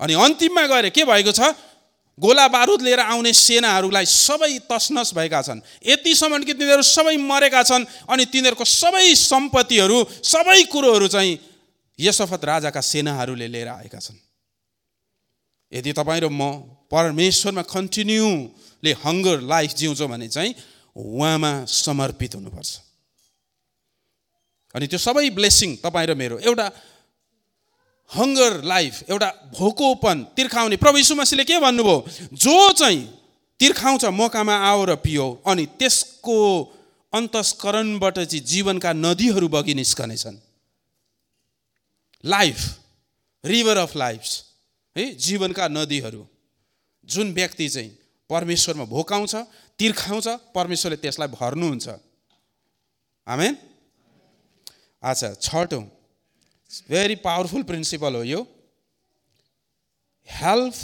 अनि 0.00 0.14
अन्तिममा 0.14 0.66
गएर 0.66 0.90
के 0.90 1.04
भएको 1.06 1.30
छ? 1.30 1.54
गोला 2.18 2.48
बारुद 2.48 2.82
लिएर 2.82 3.00
आउने 3.00 3.32
सेनाहरूलाई 3.32 4.06
सबै 4.06 4.66
तसनस 4.66 5.14
भएका 5.14 5.42
छन्। 5.42 5.60
यतिसम्म 5.86 6.42
कि 6.42 6.54
तिनीहरू 6.58 6.82
सबै 6.82 7.16
मरेका 7.16 7.62
छन् 7.62 7.84
अनि 8.10 8.24
तिनीहरूको 8.26 8.64
सबै 8.64 9.14
सम्पत्तिहरू 9.14 9.98
सबै 10.24 10.62
कुरोहरू 10.72 11.06
चाहिँ 11.06 11.38
यसफत 12.00 12.44
राजाका 12.44 12.80
सेनाहरूले 12.80 13.46
लिएर 13.46 13.68
आएका 13.68 14.00
छन्। 14.00 14.18
यदि 15.72 15.92
तपाईँ 15.92 16.20
र 16.20 16.28
म 16.32 16.42
परमेश्वरमा 16.90 17.62
कन्टिन्यूले 17.62 18.92
हङ्गर 19.04 19.40
लाइफ 19.44 19.70
जिउँछौँ 19.76 20.08
भने 20.08 20.28
चाहिँ 20.28 20.54
उहाँमा 20.96 21.64
समर्पित 21.64 22.34
हुनुपर्छ। 22.34 22.70
अनि 24.74 24.86
त्यो 24.86 24.98
सबै 24.98 25.28
ब्लेसिङ 25.30 25.76
तपाईँ 25.84 26.06
र 26.06 26.14
मेरो 26.14 26.38
एउटा 26.38 26.66
हङ्गर 28.10 28.62
लाइफ 28.64 29.10
एउटा 29.10 29.28
भोकोपन 29.52 30.16
तिर्खाउने 30.36 30.76
प्रभु 30.76 30.96
यीशु 30.98 31.14
मसीले 31.14 31.44
के 31.44 31.58
भन्नुभयो? 31.60 31.96
जो 32.32 32.72
चाहिँ 32.72 33.02
तिर्खाउँछ 33.60 34.04
मौकामा 34.04 34.56
आओ 34.56 34.84
र 34.84 34.96
पियो 34.96 35.26
अनि 35.46 35.66
त्यसको 35.78 36.38
अन्तस्करणबाट 37.12 38.18
चाहिँ 38.18 38.44
जीवनका 38.44 38.92
नदीहरू 38.92 39.48
बगि 39.48 39.74
निस्कनेछन्। 39.74 40.36
लाइफ 42.24 42.58
रिभर 43.44 43.76
अफ 43.76 43.96
लाइफ 43.96 44.22
है 44.96 45.04
जीवनका 45.14 45.68
नदीहरू। 45.68 46.26
जुन 47.04 47.32
व्यक्ति 47.32 47.68
चाहिँ 47.68 47.90
परमेश्वरमा 48.30 48.84
भोकाउँछ 48.86 49.34
तिर्खाउँछ 49.78 50.28
परमेश्वरले 50.54 50.96
त्यसलाई 50.96 51.28
भर्नुहुन्छ। 51.30 51.86
आमेन? 53.26 53.54
अच्छा 55.02 55.28
छटौँ 55.36 55.84
भेरी 56.90 57.16
पावरफुल 57.22 57.62
प्रिन्सिपल 57.62 58.14
हो 58.14 58.22
यो। 58.24 58.40
Help 60.28 60.74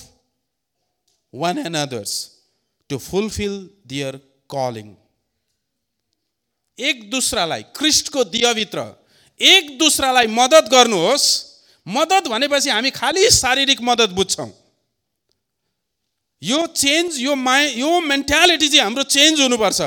one 1.35 1.59
and 1.59 1.77
others 1.77 2.13
to 2.91 2.99
fulfil 3.01 3.55
their 3.87 4.17
calling 4.51 4.95
एक 6.79 7.11
दुसरालाई 7.11 7.63
क्रिस्टको 7.77 8.25
दियभित्र 8.31 8.85
एक 9.41 9.79
दुसरालाई 9.79 10.27
मद्दत 10.31 10.69
गर्नुहोस्। 10.71 11.25
मद्दत 11.87 12.29
भनेपछि 12.29 12.71
हामी 12.71 12.91
खालि 12.93 13.31
शारीरिक 13.33 13.81
मद्दत 13.83 14.11
बुझ्छौँ। 14.11 14.51
यो 16.43 16.67
चेन्ज 16.67 17.19
यो 17.21 17.35
माइ 17.39 17.67
यो 17.79 18.01
मेन्टालिटी 18.03 18.69
चाहिँ 18.69 18.83
हाम्रो 18.83 19.03
चेन्ज 19.09 19.41
हुनुपर्छ। 19.41 19.81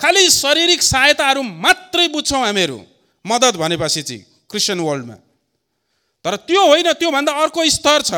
खालि 0.00 0.30
शारीरिक 0.30 0.82
सहायताहरू 0.82 1.42
मात्रै 1.42 2.06
बुझ्छौँ 2.08 2.40
हामीहरू 2.40 2.78
मद्दत 3.24 3.54
भनेपछि 3.56 4.02
चाहिँ 4.02 4.22
क्रिस्चियन 4.50 4.80
वर्ल्डमा 4.80 5.16
तर 6.24 6.36
त्यो 6.46 6.62
होइन 6.66 6.92
त्योभन्दा 6.92 7.32
अर्को 7.42 7.64
स्तर 7.70 8.02
छ 8.02 8.12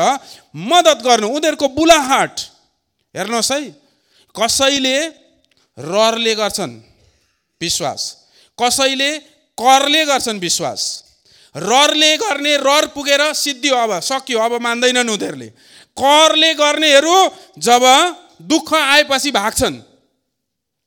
मद्दत 0.53 0.99
गर्नु। 1.01 1.27
उनीहरूको 1.27 1.67
बुलाहाट 1.69 2.39
हेर्नुहोस् 3.15 3.51
है 3.51 3.61
कसैले 4.35 4.97
रहरले 5.77 6.33
गर्छन् 6.35 6.73
विश्वास। 7.61 8.01
कसैले 8.57 9.09
करले 9.57 10.05
गर्छन् 10.05 10.39
विश्वास। 10.39 10.81
रहरले 11.55 12.11
गर्ने 12.17 12.55
रहर 12.57 12.85
पुगेर 12.95 13.21
सिद्धियो 13.33 13.75
अब 13.75 13.99
सक्यो 14.01 14.39
अब 14.39 14.53
मान्दैनन् 14.61 15.09
उनीहरूले। 15.09 15.49
करले 15.97 16.53
गर्नेहरू 16.53 17.15
जब 17.57 17.83
दुःख 18.41 18.73
आएपछि 18.73 19.31
भाग्छन्। 19.31 19.75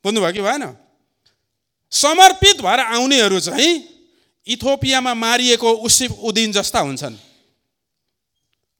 बुझ्नुभयो 0.04 0.32
कि 0.32 0.42
भएन? 0.42 0.64
समर्पित 1.92 2.60
भएर 2.60 2.80
आउनेहरू 2.80 3.40
चाहिँ 3.40 3.72
इथोपियामा 4.46 5.14
मारिएको 5.14 5.70
उसिफ 5.86 6.10
उदिन 6.22 6.52
जस्ता 6.52 6.80
हुन्छन्। 6.80 7.16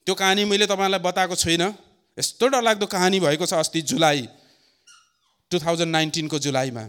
त्यो 0.07 0.15
कहानी 0.15 0.45
मैले 0.45 0.67
तपाईँलाई 0.67 1.01
बताएको 1.01 1.35
छुइनँ। 1.35 1.71
यस्तो 2.19 2.49
डरलाग्दो 2.49 2.87
कहानी 2.87 3.21
भएको 3.21 3.47
छ 3.47 3.55
अस्ति 3.55 3.81
जुलाई 3.83 4.29
टु 5.51 5.59
थाउजन्ड 5.59 5.93
नाइन्टिनको 5.93 6.39
जुलाईमा। 6.39 6.85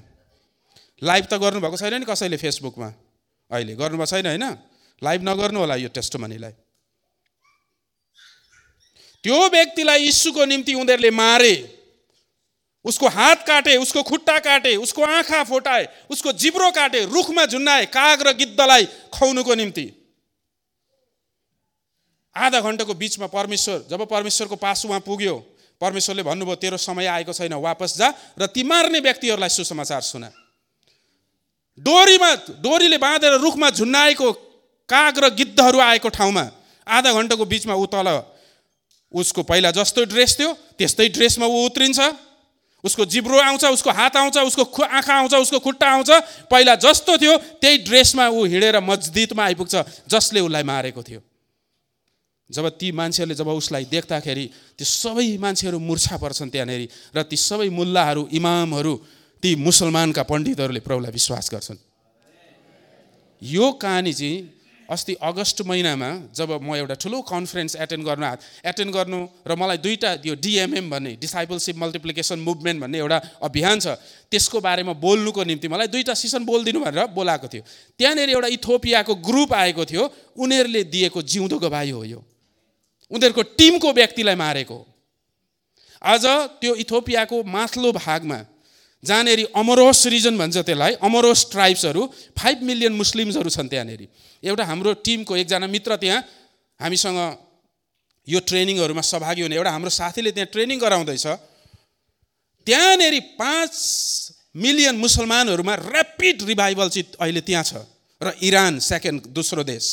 लाइभ 1.01 1.25
त 1.25 1.33
गर्नुभएको 1.37 1.77
छैन 1.77 1.93
नि 1.99 2.05
कसैले 2.05 2.37
फेसबुकमा? 2.37 2.89
अहिले 3.51 3.75
गर्नुभएको 3.75 4.05
छैन 4.11 4.25
होइन? 4.25 4.45
लाइभ 5.01 5.21
नगर्नु 5.23 5.59
होला 5.59 5.75
यो 5.75 5.89
टेस्टमनीलाई। 5.89 6.53
त्यो 9.25 9.37
व्यक्तिलाई 9.49 10.01
यीशुको 10.01 10.45
निम्ति 10.45 10.73
उनीहरूले 10.75 11.09
मारे। 11.11 11.53
उसको 12.85 13.07
हात 13.09 13.45
काटे 13.47 13.75
उसको 13.77 14.01
खुट्टा 14.05 14.37
काटे 14.39 14.75
उसको 14.77 15.01
आँखा 15.03 15.43
फोटाए 15.43 15.87
उसको 16.09 16.31
जिब्रो 16.31 16.69
काटे 16.71 16.99
रुखमा 17.09 17.45
झुन्नाए 17.47 17.85
काग 17.89 18.21
र 18.21 18.33
गिद्धलाई 18.37 18.85
खुवाउनुको 19.09 19.55
निम्ति। 19.55 19.85
आधा 22.35 22.59
घन्टाको 22.61 22.93
बिचमा 22.93 23.27
परमेश्वर 23.27 23.85
जब 23.89 24.05
परमेश्वरको 24.05 24.55
पास 24.57 24.85
उहाँ 24.85 24.99
पुग्यो 25.01 25.35
परमेश्वरले 25.81 26.23
भन्नुभयो 26.23 26.55
तेरो 26.61 26.77
समय 26.77 27.05
आएको 27.07 27.33
छैन 27.33 27.53
वापस 27.57 27.97
जा 27.97 28.13
र 28.37 28.45
ती 28.45 28.63
मार्ने 28.63 28.99
व्यक्तिहरूलाई 28.99 29.49
सुसमाचार 29.49 30.01
सुना। 30.03 30.29
डोरीमा 31.77 32.33
डोरीले 32.61 32.97
बाँधेर 32.99 33.41
रुखमा 33.41 33.69
झुन्नाएको 33.71 34.31
काग 34.89 35.17
र 35.17 35.33
गिद्धहरू 35.33 35.79
आएको 35.81 36.09
ठाउँमा 36.11 36.45
आधा 36.87 37.13
घन्टाको 37.13 37.45
बिचमा 37.45 37.73
ऊ 37.73 37.85
तल 37.89 38.13
उसको 39.15 39.43
पहिला 39.43 39.71
जस्तो 39.71 40.05
ड्रेस 40.05 40.37
थियो 40.39 40.51
त्यस्तै 40.77 41.07
ड्रेसमा 41.09 41.45
ऊ 41.47 41.65
उत्रिन्छ। 41.65 41.99
उसको 42.83 43.05
जिब्रो 43.07 43.37
आउँछ 43.39 43.63
उसको 43.65 43.89
हात 43.89 44.15
आउँछ 44.15 44.37
उसको 44.37 44.83
आँखा 44.83 45.13
आउँछ 45.15 45.33
उसको 45.35 45.59
खुट्टा 45.59 45.87
आउँछ। 45.89 46.09
पहिला 46.51 46.75
जस्तो 46.77 47.17
थियो 47.17 47.37
त्यही 47.57 47.77
ड्रेसमा 47.81 48.27
ऊ 48.29 48.45
हिँडेर 48.45 48.79
मस्जिदमा 48.79 49.43
आइपुग्छ 49.43 49.75
जसले 50.05 50.39
उसलाई 50.39 50.63
मारेको 50.63 51.03
थियो। 51.03 51.21
जब 52.49 52.65
ती 52.77 52.91
मान्छेहरूले 52.91 53.35
जब 53.35 53.47
उसलाई 53.49 53.85
देख्दाखेरि 53.89 54.45
त्यो 54.77 54.85
सबै 54.85 55.37
मान्छेहरू 55.41 55.79
मुर्छा 55.81 56.17
पर्छन् 56.21 56.49
त्यहाँनिर 56.53 56.81
र 57.15 57.23
ती 57.25 57.37
सबै 57.39 57.69
मुल्लाहरू 57.73 58.29
इमामहरू 58.37 58.93
ती 59.41 59.55
मुसलमानका 59.57 60.23
पण्डितहरूले 60.23 60.81
प्रभुलाई 60.85 61.11
विश्वास 61.11 61.49
गर्छन्। 61.49 61.79
यो 63.41 63.65
कहानी 63.81 64.13
चाहिँ 64.13 64.37
अस्ति 64.89 65.13
अगस्त 65.21 65.61
महिनामा 65.61 66.09
जब 66.35 66.51
म 66.61 66.75
एउटा 66.75 66.95
ठुलो 66.95 67.21
कन्फरेन्स 67.21 67.75
एटेन्ड 67.75 68.05
गर्न 68.05 68.23
एटेन्ड 68.65 68.93
गर्नु 68.93 69.19
र 69.47 69.55
मलाई 69.55 69.77
दुईवटा 69.77 70.11
यो 70.25 70.35
डिएमएम 70.35 70.89
भन्ने 70.89 71.15
डिसाइपलसिप 71.17 71.75
मल्टिप्लिकेसन 71.77 72.39
मुभमेन्ट 72.39 72.81
भन्ने 72.81 72.97
एउटा 72.97 73.17
अभियान 73.41 73.79
छ 73.79 73.97
त्यसको 74.31 74.61
बारेमा 74.61 74.93
बोल्नुको 74.93 75.43
निम्ति 75.43 75.67
मलाई 75.67 75.87
दुईवटा 75.87 76.13
सिसन 76.13 76.45
बोलिदिनु 76.45 76.79
भनेर 76.79 77.05
बोलाएको 77.13 77.47
थियो। 77.47 77.63
त्यहाँनिर 77.97 78.29
एउटा 78.29 78.47
इथोपियाको 78.47 79.15
ग्रुप 79.21 79.53
आएको 79.53 79.85
थियो 79.85 80.03
उनीहरूले 80.37 80.83
दिएको 80.83 81.21
जिउँदो 81.21 81.59
गवाई 81.59 81.91
हो 81.91 82.03
यो। 82.05 82.23
उनीहरूको 83.11 83.43
टिमको 83.57 83.93
व्यक्तिलाई 83.93 84.35
मारेको। 84.35 84.77
आज 86.01 86.25
त्यो 86.61 86.75
इथोपियाको 86.75 87.43
माथिल्लो 87.43 87.91
भागमा 87.91 88.39
जहाँनिर 89.05 89.39
अमरोस 89.55 90.05
रिजन 90.07 90.37
भन्छ 90.37 90.57
त्यसलाई 90.59 90.93
अमरोस 90.99 91.39
ट्राइब्सहरू 91.51 92.01
फाइभ 92.33 92.57
मिलियन 92.63 92.93
मुस्लिम्सहरू 92.93 93.49
छन् 93.49 93.69
त्यहाँनिर। 93.69 94.01
एउटा 94.43 94.63
हाम्रो 94.65 94.93
टिमको 95.05 95.35
एकजना 95.37 95.67
मित्र 95.67 95.95
त्यहाँ 95.95 96.19
हामीसँग 96.79 97.19
यो 98.27 98.39
ट्रेनिङहरूमा 98.41 99.01
सहभागी 99.03 99.41
हुने 99.41 99.55
एउटा 99.55 99.71
हाम्रो 99.71 99.89
साथीले 99.91 100.31
त्यहाँ 100.31 100.49
ट्रेनिङ 100.51 100.77
गराउँदैछ। 100.79 101.25
त्यहाँनिर 102.67 103.13
पाँच 103.37 103.73
मिलियन 104.55 104.95
मुसलमानहरूमा 104.97 105.73
ऱ्यापिड 105.75 106.41
रिभाइभल 106.43 106.89
चाहिँ 106.89 107.05
अहिले 107.21 107.41
त्यहाँ 107.41 107.63
छ 107.63 107.85
र 108.21 108.33
इरान 108.41 108.79
सेकेन्ड 108.81 109.27
दोस्रो 109.29 109.63
देश। 109.63 109.85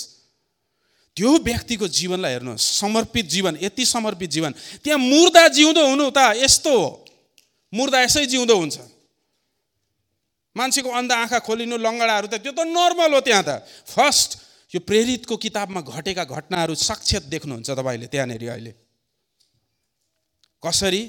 त्यो 1.16 1.30
व्यक्तिको 1.44 1.88
जीवनलाई 1.88 2.32
हेर्नुहोस् 2.32 2.64
समर्पित 2.80 3.26
जीवन 3.28 3.58
यति 3.62 3.84
समर्पित 3.84 4.30
जीवन। 4.30 4.52
त्यहाँ 4.80 4.98
मुर्दा 4.98 5.44
जिउँदो 5.48 5.82
हुनु 5.86 6.10
त 6.10 6.18
यस्तो 6.40 6.72
हो। 6.72 6.88
मुर्दा 7.72 8.00
यसै 8.02 8.24
जिउँदो 8.26 8.56
हुन्छ। 8.56 8.76
मान्छेको 10.56 10.90
अन्ध 10.90 11.12
आँखा 11.12 11.38
खोलिनु 11.48 11.76
लङ्गडाहरू 11.76 12.26
त 12.28 12.34
त्यो 12.44 12.52
त 12.52 12.60
नर्मल 12.68 13.12
हो 13.14 13.20
त्यहाँ 13.20 13.44
त। 13.44 13.50
फर्स्ट 13.88 14.30
यो 14.74 14.80
प्रेरितको 14.80 15.36
किताबमा 15.36 15.80
घटेका 15.80 16.24
घटनाहरू 16.24 16.74
साक्षात 16.74 17.24
देख्नुहुन्छ 17.32 17.70
तपाईँले 17.70 18.06
त्यहाँनिर 18.12 18.42
अहिले। 18.50 18.72
कसरी? 20.62 21.02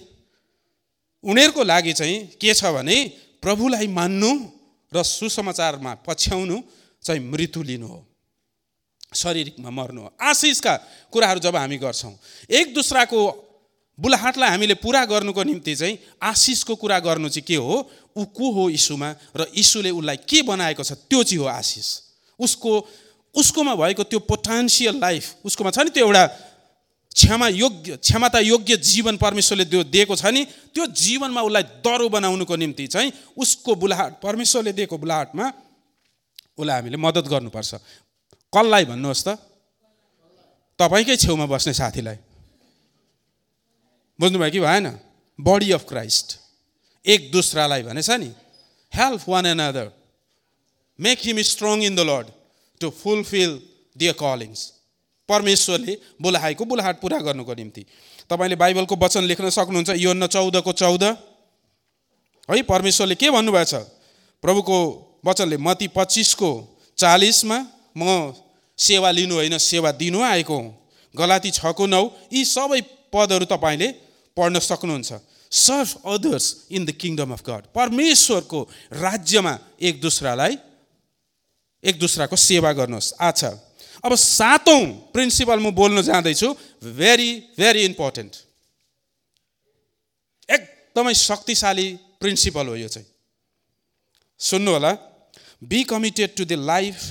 उनीहरूको 1.23 1.63
लागि 1.63 1.93
चाहिँ 1.93 2.17
के 2.39 2.53
छ 2.53 2.71
भने 2.71 2.97
प्रभुलाई 3.43 3.88
मान्नु 3.88 4.32
र 4.91 5.03
सुसमाचारमा 5.03 5.93
पछ्याउनु 6.08 6.58
चाहिँ 7.03 7.21
मृत्यु 7.21 7.63
लिनु 7.63 7.88
हो। 7.88 7.99
शारीरिकमा 9.13 9.69
मर्नु 9.69 10.01
हो। 10.01 10.10
आशिषका 10.19 10.73
कुराहरू 11.12 11.39
जब 11.39 11.56
हामी 11.56 11.77
गर्छौँ 11.77 12.13
एक 12.49 12.73
दुसराको 12.73 13.19
बुलाहाटलाई 13.99 14.49
हामीले 14.49 14.73
पुरा 14.82 15.06
गर्नुको 15.06 15.43
निम्ति 15.43 15.75
चाहिँ 15.75 15.97
आशिषको 16.17 16.75
कुरा 16.75 16.99
गर्नु 16.99 17.29
चाहिँ 17.29 17.45
के 17.45 17.56
हो? 17.56 17.75
ऊ 18.15 18.23
को 18.26 18.52
हो 18.52 18.69
यीशुमा 18.69 19.10
र 19.36 19.47
यीशुले 19.58 19.89
उसलाई 19.89 20.17
के 20.30 20.41
बनाएको 20.41 20.84
छ 20.84 20.91
त्यो 21.10 21.23
चाहिँ 21.23 21.39
हो 21.39 21.45
आशिष। 21.49 21.88
उसको 22.39 22.71
उसकोमा 23.36 23.76
भएको 23.76 24.04
त्यो 24.04 24.19
पोटेन्सियल 24.30 24.99
लाइफ 24.99 25.45
उसकोमा 25.45 25.71
छ 25.71 25.80
नि 25.80 25.89
त्यो 25.89 26.06
एउटा 26.06 26.26
क्षमा 27.13 27.47
योग्य 27.47 27.97
क्षमता 27.97 28.39
योग्य 28.39 28.78
जीवन 28.78 29.17
परमेश्वरले 29.17 29.65
त्यो 29.65 29.84
दिएको 29.86 30.15
छ 30.15 30.26
नि 30.34 30.45
त्यो 30.73 30.86
जीवनमा 30.93 31.41
उसलाई 31.41 31.63
दरो 31.82 32.10
बनाउनुको 32.10 32.56
निम्ति 32.56 32.88
चाहिँ 32.88 33.13
उसको 33.38 33.76
बुलाहाट 33.76 34.21
परमेश्वरले 34.21 34.73
दिएको 34.73 34.97
बुलाहाटमा 34.97 35.45
उसलाई 36.58 36.76
हामीले 36.76 36.97
मद्दत 36.97 37.26
गर्नुपर्छ। 37.30 37.73
कसलाई 38.54 38.86
भन्नुहोस् 38.86 39.26
त? 39.26 39.38
तपाईँकै 40.80 41.15
छेउमा 41.17 41.45
बस्ने 41.45 41.73
साथीलाई। 41.73 42.17
बुझ्नुभयो 44.19 44.52
कि 44.52 44.60
भएन? 44.60 44.86
बडी 45.39 45.71
अफ 45.71 45.86
क्राइस्ट 45.89 46.42
एक 47.06 47.32
दोस्रालाई 47.32 47.84
भनेछ 47.84 48.10
नि 48.12 48.32
help 48.94 49.24
one 49.30 49.46
another 49.62 49.92
make 51.00 51.20
him 51.22 51.42
strong 51.44 51.84
in 51.84 51.96
the 51.96 52.00
Lord 52.02 52.28
to 52.82 52.89
fulfil 52.92 53.52
their 53.96 54.13
callings 54.16 54.60
परमेश्वरले 55.30 55.98
बोलाएको 56.22 56.66
बोलाहाट 56.66 57.02
पुरा 57.02 57.20
गर्नुको 57.20 57.54
निम्ति। 57.54 57.86
तपाईँले 58.30 58.56
बाइबलको 58.56 58.96
वचन 58.96 59.24
लेख्न 59.24 59.50
सक्नुहुन्छ 59.50 59.89
यो 60.00 60.13
न 60.13 60.28
चौधको 60.28 60.72
चौध। 60.74 61.04
है 62.50 62.62
परमेश्वरले 62.63 63.16
के 63.16 63.30
भन्नुभएछ 63.32 63.74
प्रभुको 64.44 64.78
वचनले 65.26 65.58
मती 65.58 65.88
पच्चिसको 65.88 66.52
चालिसमा 66.98 67.58
म 67.98 68.34
सेवा 68.78 69.12
लिनु 69.12 69.36
होइन 69.36 69.58
सेवा 69.60 69.92
दिनु 69.92 70.22
आएको 70.24 70.56
हुँ। 70.56 70.72
गलाती 71.16 71.52
छको 71.52 71.86
नौ 71.86 72.04
यी 72.32 72.46
सबै 72.46 72.82
पदहरू 73.13 73.46
तपाईँले 73.46 73.88
पढ्न 74.38 74.60
सक्नुहुन्छ। 74.62 75.12
Serve 75.54 75.89
others 76.13 76.46
in 76.72 76.86
the 76.86 76.92
kingdom 77.02 77.34
of 77.34 77.42
God 77.50 77.66
परमेश्वरको 77.76 78.62
राज्यमा 79.00 79.58
एक 79.82 80.02
दुसरालाई 80.02 80.58
एक 81.84 82.00
दुसराको 82.00 82.36
सेवा 82.44 82.72
गर्नुहोस् 82.80 83.12
अच्छा 83.28 83.52
अब 84.04 84.16
सातौँ 84.18 84.82
प्रिन्सिपल 85.13 85.60
म 85.60 85.72
बोल्न 85.76 86.02
जाँदैछु 86.04 86.50
भेरी 87.00 87.32
भेरी 87.58 87.84
इम्पोर्टेन्ट 87.86 88.36
एकदमै 90.50 91.13
शक्तिशाली 91.22 91.88
प्रिन्सिपल 92.20 92.68
हो 92.68 92.76
यो 92.76 92.88
चाहिँ 92.88 93.08
सुन्नु 94.39 94.72
होला 94.72 94.92
be 95.70 95.84
committed 95.86 96.36
to 96.38 96.46
the 96.46 96.60
life 96.72 97.06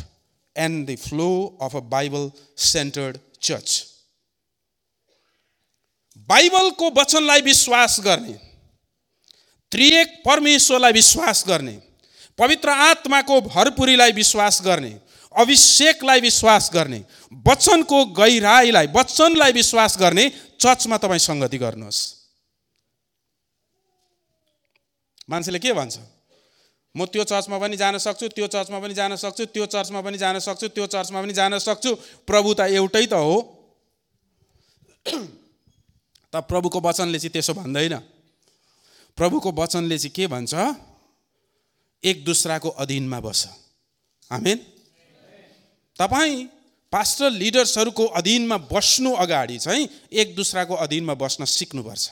and 0.56 0.90
the 0.90 0.96
flow 0.98 1.30
of 1.62 1.76
a 1.76 1.80
Bible 1.94 2.30
centred 2.66 3.18
church 3.42 3.70
बाइबलको 6.28 6.90
वचनलाई 7.00 7.40
विश्वास 7.42 8.00
गर्ने 8.00 8.32
त्रिएक 9.72 10.22
परमेश्वरलाई 10.26 10.92
विश्वास 10.92 11.44
गर्ने 11.48 11.80
पवित्र 12.38 12.68
आत्माको 12.68 13.40
भरपुरीलाई 13.40 14.12
विश्वास 14.12 14.60
गर्ने 14.62 14.92
अभिषेकलाई 15.34 16.20
विश्वास 16.20 16.70
गर्ने 16.74 17.04
वचनको 17.46 18.04
गहिराईलाई 18.18 18.86
वचनलाई 18.96 19.52
विश्वास 19.52 19.98
गर्ने 19.98 20.28
चर्चमा 20.60 20.96
तपाईँ 20.96 21.18
सङ्गति 21.18 21.58
गर्नुहोस्। 21.58 22.00
मान्छेले 25.30 25.58
के 25.58 25.72
भन्छ? 25.72 25.98
म 26.94 27.06
त्यो 27.08 27.24
चर्चमा 27.24 27.58
पनि 27.58 27.76
जान 27.76 27.98
सक्छु 27.98 28.28
त्यो 28.28 28.46
चर्चमा 28.46 28.78
पनि 28.80 28.94
जान 28.94 29.16
सक्छु 29.16 29.44
त्यो 29.46 29.66
चर्चमा 29.66 30.00
पनि 30.00 30.18
जान 30.18 30.38
सक्छु 30.38 30.68
त्यो 30.68 30.86
चर्चमा 30.86 31.20
पनि 31.22 31.32
जान 31.32 31.58
सक्छु। 31.58 31.94
प्रभु 32.28 32.54
त 32.54 32.60
एउटै 32.68 33.06
त 33.06 33.14
हो। 33.16 33.36
त 36.32 36.36
प्रभुको 36.48 36.80
वचनले 36.80 37.18
चाहिँ 37.18 37.32
त्यसो 37.32 37.54
भन्दैन। 37.54 37.96
प्रभुको 39.18 39.52
वचनले 39.52 39.98
चाहिँ 39.98 40.12
के 40.16 40.26
भन्छ? 40.26 40.54
एक 42.04 42.24
दुसराको 42.24 42.68
अधीनमा 42.68 43.20
बस। 43.20 43.40
आमेन। 44.30 44.58
तपाईँ 45.96 46.46
पास्टर 46.92 47.30
लिडर्सहरूको 47.30 48.04
अधीनमा 48.16 48.56
बस्नु 48.72 49.12
अगाडि 49.14 49.58
चाहिँ 49.58 49.88
एक 50.12 50.34
दुसराको 50.36 50.74
अधीनमा 50.74 51.14
बस्न 51.14 51.44
सिक्नुपर्छ। 51.44 52.04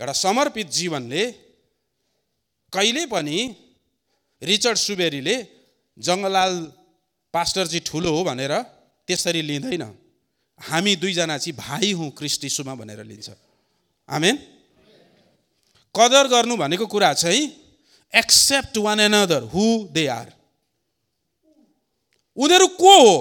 एउटा 0.00 0.12
समर्पित 0.12 0.68
जीवनले 0.70 1.24
कहिले 2.72 3.06
पनि 3.06 3.38
रिचर्ड 4.42 4.78
सुबेरीले 4.78 5.36
जङ्गलाल 5.98 6.52
पास्टर 7.34 7.66
चाहिँ 7.66 7.80
ठुलो 7.80 8.10
हो 8.12 8.24
भनेर 8.24 8.52
त्यसरी 9.08 9.42
लिँदैन। 9.42 10.05
हामी 10.60 10.96
दुईजना 10.96 11.38
चाहिँ 11.38 11.56
भाइ 11.56 11.92
हौँ 11.92 12.10
क्रिस्टिसुमा 12.10 12.74
भनेर 12.74 13.04
लिन्छ। 13.04 13.30
आमेन? 14.08 14.36
कदर 15.94 16.26
गर्नु 16.28 16.56
भनेको 16.56 16.86
कुरा 16.86 17.12
चाहिँ 17.14 17.42
accept 18.14 18.78
one 18.78 19.00
another 19.12 19.42
who 19.42 19.88
they 19.92 20.06
are 20.06 20.32
उनीहरू 22.36 22.66
को 22.66 22.94
हो? 23.00 23.16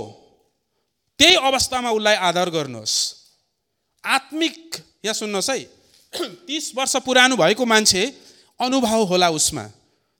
त्यही 1.19 1.35
अवस्थामा 1.35 1.91
उसलाई 1.91 2.15
आदर 2.15 2.49
गर्नुहोस्। 2.49 2.95
आत्मिक 4.03 4.75
यहाँ 5.05 5.13
सुन्नुहोस् 5.13 5.49
है 5.49 5.59
तिस 6.47 6.75
वर्ष 6.75 6.95
पुरानो 7.05 7.35
भएको 7.35 7.65
मान्छे 7.65 8.03
अनुभव 8.59 9.03
होला 9.03 9.29
उसमा 9.29 9.63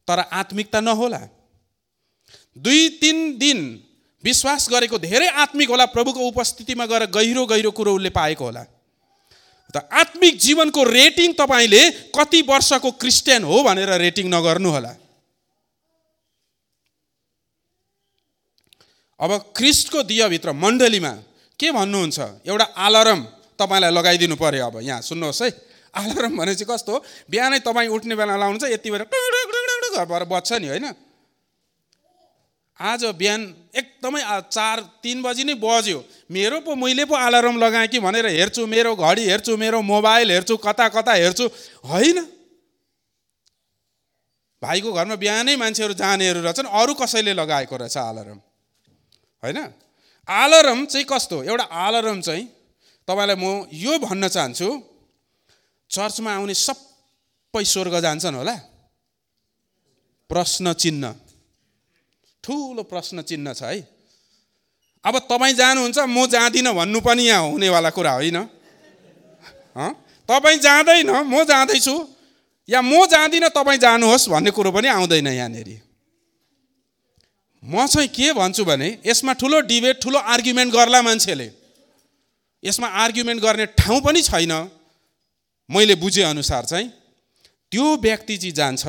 तर 0.08 0.20
आत्मिकता 0.20 0.80
नहोला। 0.80 1.20
दुई 2.58 2.90
तिन 2.90 3.38
दिन 3.38 3.85
विश्वास 4.26 4.70
गरेको 4.70 4.98
धेरै 4.98 5.28
आत्मिक 5.44 5.70
होला 5.70 5.86
प्रभुको 5.94 6.20
उपस्थितिमा 6.28 6.86
गएर 6.86 7.06
गहिरो 7.14 7.46
गहिरो 7.46 7.72
कुरो 7.72 7.96
उसले 7.96 8.10
पाएको 8.10 8.46
होला। 8.46 8.64
त 9.70 9.78
आत्मिक 9.94 10.34
जीवनको 10.40 10.82
रेटिङ 10.84 11.34
तपाईँले 11.34 11.82
कति 12.10 12.42
वर्षको 12.42 12.92
क्रिस्चियन 12.98 13.44
हो 13.44 13.64
भनेर 13.64 13.92
रेटिङ 14.02 14.26
नगर्नु 14.34 14.70
होला। 14.72 14.92
अब 19.20 19.32
क्रिस्टको 19.56 20.04
दियाभित्र 20.04 20.52
मण्डलीमा 20.54 21.14
के 21.60 21.72
भन्नुहुन्छ? 21.72 22.20
एउटा 22.48 22.66
आलारम 22.78 23.20
तपाईँलाई 23.60 23.92
लगाइदिनु 23.92 24.36
पर्यो 24.36 24.66
अब 24.66 24.76
यहाँ 24.82 25.02
सुन्नुहोस् 25.02 25.42
है। 25.42 25.50
आलारम 25.94 26.34
भने 26.38 26.54
चाहिँ 26.56 26.68
कस्तो? 26.68 26.94
बिहानै 27.30 27.60
तपाईँ 27.64 27.88
उठ्ने 27.88 28.16
बेला 28.16 28.36
लाउनु 28.36 28.58
चाहिँ 28.60 28.74
यति 28.74 28.90
बेला 28.92 29.06
बज्छ 30.26 30.50
नि 30.60 30.68
होइन? 30.68 30.88
आज 32.80 33.04
बिहान 33.16 33.42
एकदमै 33.74 34.22
चार 34.52 34.80
तिन 35.04 35.22
बजी 35.24 35.44
नै 35.44 35.54
बज्यो। 35.56 36.00
मेरो 36.28 36.60
पो 36.62 36.76
मैले 36.76 37.06
पो 37.06 37.16
अलार्म 37.16 37.56
लगाएँ 37.58 37.88
कि 37.88 38.00
भनेर 38.00 38.28
हेर्छु 38.28 38.66
मेरो 38.68 38.96
घडी 38.96 39.24
हेर्छु 39.26 39.56
मेरो 39.58 39.82
मोबाइल 39.82 40.32
हेर्छु 40.32 40.58
कता 40.58 40.88
कता 40.92 41.14
हेर्छु 41.14 41.46
होइन। 41.88 42.20
भाइको 44.62 44.92
घरमा 44.92 45.16
बिहानै 45.16 45.56
मान्छेहरू 45.56 45.94
जानेहरू 45.94 46.42
रहेछन् 46.42 46.68
अरू 46.68 46.94
कसैले 47.00 47.34
लगाएको 47.34 47.76
रहेछ 47.78 47.98
अलार्म? 47.98 48.40
होइन? 49.44 49.60
अलार्म 50.28 50.86
चाहिँ 50.86 51.06
कस्तो? 51.08 51.44
एउटा 51.44 51.64
अलार्म 51.64 52.22
चाहिँ 52.22 52.44
तपाईँलाई 53.08 53.38
म 53.40 53.68
यो 53.72 54.00
भन्न 54.04 54.28
चाहन्छु 54.28 54.68
चर्चमा 55.90 56.32
आउने 56.36 56.54
सबै 56.58 57.64
स्वर्ग 57.64 57.96
जान्छन् 58.02 58.36
होला। 58.36 58.56
प्रश्न 60.30 60.74
चिन्ह। 60.74 61.25
ठुलो 62.46 62.84
प्रश्न 62.86 63.22
चिन्ह 63.26 63.54
छ 63.54 63.64
है। 63.66 63.82
अब 65.04 65.16
तपाईँ 65.26 65.54
जानुहुन्छ 65.54 65.98
म 66.06 66.26
जाँदिनँ 66.30 66.74
भन्नु 66.74 67.00
पनि 67.02 67.24
यहाँ 67.26 67.50
हुनेवाला 67.50 67.90
कुरा 67.90 68.12
होइन। 68.14 68.38
तपाईँ 70.30 70.60
जाँदैन 70.60 71.10
म 71.26 71.44
जाँदैछु। 71.44 71.96
या 72.70 72.82
म 72.82 73.06
जाँदिनँ 73.06 73.50
तपाईँ 73.50 73.78
जानुहोस् 73.78 74.30
भन्ने 74.30 74.52
कुरो 74.52 74.72
पनि 74.72 74.88
आउँदैन 74.88 75.28
यहाँनिर। 75.28 75.70
म 77.64 77.86
चाहिँ 77.86 78.10
के 78.10 78.34
भन्छु 78.34 78.66
भने 78.66 79.02
यसमा 79.06 79.34
ठुलो 79.34 79.62
डिबेट 79.66 80.02
ठुलो 80.02 80.20
आर्ग्युमेन्ट 80.20 80.74
गर्ला 80.74 81.02
मान्छेले। 81.02 81.50
यसमा 82.64 82.88
आर्ग्युमेन्ट 82.88 83.42
गर्ने 83.42 83.66
ठाउँ 83.74 84.02
पनि 84.02 84.22
छैन। 84.22 84.54
मैले 85.70 85.96
बुझेअनुसार 85.98 86.66
चाहिँ 86.66 86.90
त्यो 87.72 87.86
व्यक्ति 87.98 88.38
चाहिँ 88.38 88.54
जान्छ 88.54 88.84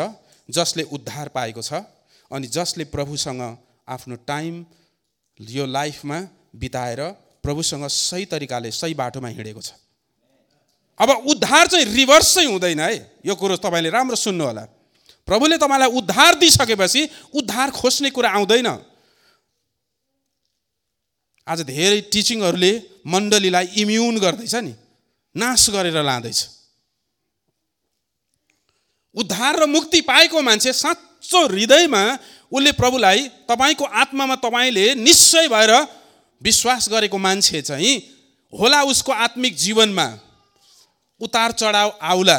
जसले 0.48 0.82
उद्धार 0.92 1.28
पाएको 1.28 1.62
छ। 1.62 1.72
अनि 2.30 2.46
जसले 2.46 2.84
प्रभुसँग 2.86 3.42
आफ्नो 3.88 4.16
टाइम 4.26 4.64
यो 5.40 5.66
लाइफमा 5.66 6.20
बिताएर 6.56 7.00
प्रभुसँग 7.42 7.86
सही 7.86 8.24
तरिकाले 8.26 8.70
सही 8.70 8.94
बाटोमा 8.94 9.28
हिँडेको 9.28 9.60
छ। 9.60 9.72
अब 11.00 11.10
उद्धार 11.28 11.66
चाहिँ 11.66 11.84
रिभर्स 11.86 12.34
चाहिँ 12.34 12.48
हुँदैन 12.50 12.80
है। 12.80 13.20
यो 13.26 13.34
कुरो 13.34 13.56
तपाईँले 13.56 13.90
राम्रो 13.90 14.16
सुन्नु 14.16 14.44
होला 14.44 14.64
प्रभुले 15.28 15.58
तपाईँलाई 15.58 15.90
उद्धार 15.92 16.34
दिइसकेपछि 16.34 17.08
उद्धार 17.34 17.70
खोज्ने 17.70 18.10
कुरा 18.10 18.30
आउँदैन। 18.30 18.66
आज 21.46 21.60
धेरै 21.62 22.00
टिचिङहरूले 22.10 22.72
मण्डलीलाई 23.06 23.66
इम्युन 23.78 24.18
गर्दैछ 24.18 24.54
नि। 24.56 24.74
नाश 25.34 25.70
गरेर 25.70 26.02
लाँदैछ। 26.02 26.40
उद्धार 29.14 29.62
र 29.62 29.66
मुक्ति 29.66 30.00
पाएको 30.00 30.42
मान्छे 30.42 30.72
साँचो 31.26 31.46
हृदयमा 31.46 32.02
उसले 32.52 32.72
प्रभुलाई 32.72 33.28
तपाईँको 33.48 33.84
आत्मामा 33.84 34.34
तपाईँले 34.36 34.94
निश्चय 34.96 35.48
भएर 35.48 35.72
विश्वास 36.40 36.88
गरेको 36.90 37.18
मान्छे 37.18 37.62
चाहिँ 37.62 37.94
होला 38.52 38.82
उसको 38.82 39.12
आत्मिक 39.12 39.56
जीवनमा 39.56 40.06
उतार 41.20 41.52
चढाव 41.52 41.98
आउला। 42.02 42.38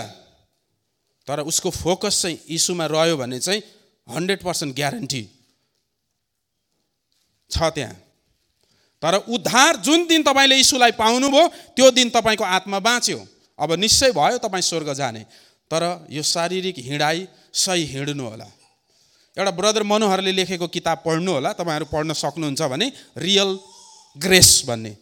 तर 1.27 1.39
उसको 1.41 1.69
फोकस 1.69 2.21
चाहिँ 2.21 2.37
यीशुमा 2.49 2.85
रह्यो 2.85 3.17
भने 3.17 3.39
चाहिँ 3.39 3.61
हन्ड्रेड 4.07 4.43
पर्सेन्ट 4.43 4.75
ग्यारेन्टी 4.75 5.23
छ 7.51 7.71
त्यहाँ। 7.75 7.93
तर 9.03 9.15
उद्धार 9.27 9.75
जुन 9.77 10.07
दिन 10.07 10.23
तपाईँले 10.23 10.55
यीशुलाई 10.55 10.91
पाउनुभयो 10.91 11.47
त्यो 11.75 11.91
दिन 11.91 12.09
तपाईँको 12.09 12.43
आत्मा 12.43 12.79
बाँच्यो। 12.79 13.19
अब 13.59 13.73
निश्चय 13.73 14.11
भयो 14.11 14.37
तपाईँ 14.37 14.61
स्वर्ग 14.61 14.93
जाने। 14.93 15.19
तर 15.71 15.83
यो 16.09 16.23
शारीरिक 16.23 16.75
हिँडाइ 16.79 17.27
सही 17.53 17.83
हिँड्नु 17.85 18.23
होला। 18.23 18.47
एउटा 19.37 19.51
ब्रदर 19.53 19.83
मनोहरले 19.83 20.31
लेखेको 20.33 20.67
किताब 20.67 20.97
पढ्नु 21.05 21.31
होला 21.31 21.51
तपाईँहरू 21.53 21.85
पढ्न 21.85 22.13
सक्नुहुन्छ 22.15 22.61
भने 22.73 22.91
रियल 23.17 23.49
ग्रेस 24.15 24.49
भन्ने। 24.67 24.93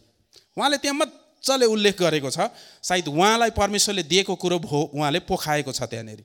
उहाँले 0.57 0.77
त्यहाँ 0.77 0.97
मजाले 0.97 1.65
उल्लेख 1.65 1.95
गरेको 1.99 2.29
छ 2.29 2.51
सायद 2.83 3.07
उहाँलाई 3.07 3.51
परमेश्वरले 3.55 4.03
दिएको 4.03 4.35
कुरो 4.35 4.59
भो 4.59 4.79
उहाँले 4.91 5.19
पोखाएको 5.23 5.71
छ 5.71 5.87
त्यहाँनिर। 5.87 6.23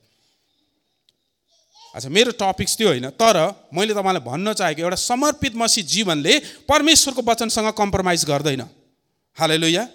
अच्छा 1.95 2.09
मेरो 2.09 2.31
टपिक्स 2.35 2.77
त्यो 2.77 2.89
होइन 2.89 3.09
तर 3.15 3.37
मैले 3.75 3.95
तपाईँलाई 3.95 4.23
भन्न 4.23 4.53
चाहेको 4.55 4.83
एउटा 4.83 4.99
समर्पित 4.99 5.55
मसी 5.57 5.83
जीवनले 5.87 6.35
परमेश्वरको 6.67 7.23
वचनसँग 7.23 7.71
कम्प्रोमाइज 7.79 8.25
गर्दैन। 8.27 8.63
हालै 9.37 9.87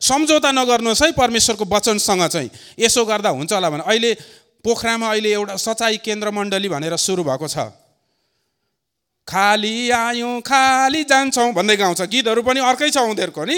सम्झौता 0.00 0.50
नगर्नुहोस् 0.52 1.02
है 1.02 1.12
परमेश्वरको 1.12 1.64
वचनसँग 1.66 2.22
चाहिँ। 2.28 2.50
यसो 2.78 3.04
गर्दा 3.04 3.30
हुन्छ 3.30 3.52
होला 3.52 3.70
भने 3.70 3.82
अहिले 3.82 4.10
पोखरामा 4.64 5.08
अहिले 5.08 5.30
एउटा 5.32 5.56
सचाइ 5.56 5.96
केन्द्र 5.96 6.30
मण्डली 6.30 6.68
भनेर 6.68 6.96
सुरु 6.96 7.22
भएको 7.24 7.48
छ। 7.48 7.58
खाली 9.28 9.90
आयौँ 9.90 10.40
खाली 10.40 11.04
जान्छौँ 11.04 11.52
भन्दै 11.52 11.76
गाउँछ। 11.76 12.00
गीतहरू 12.02 12.42
पनि 12.42 12.60
अर्कै 12.60 12.90
छ 12.90 12.98
उनीहरूको 12.98 13.44
नि। 13.44 13.56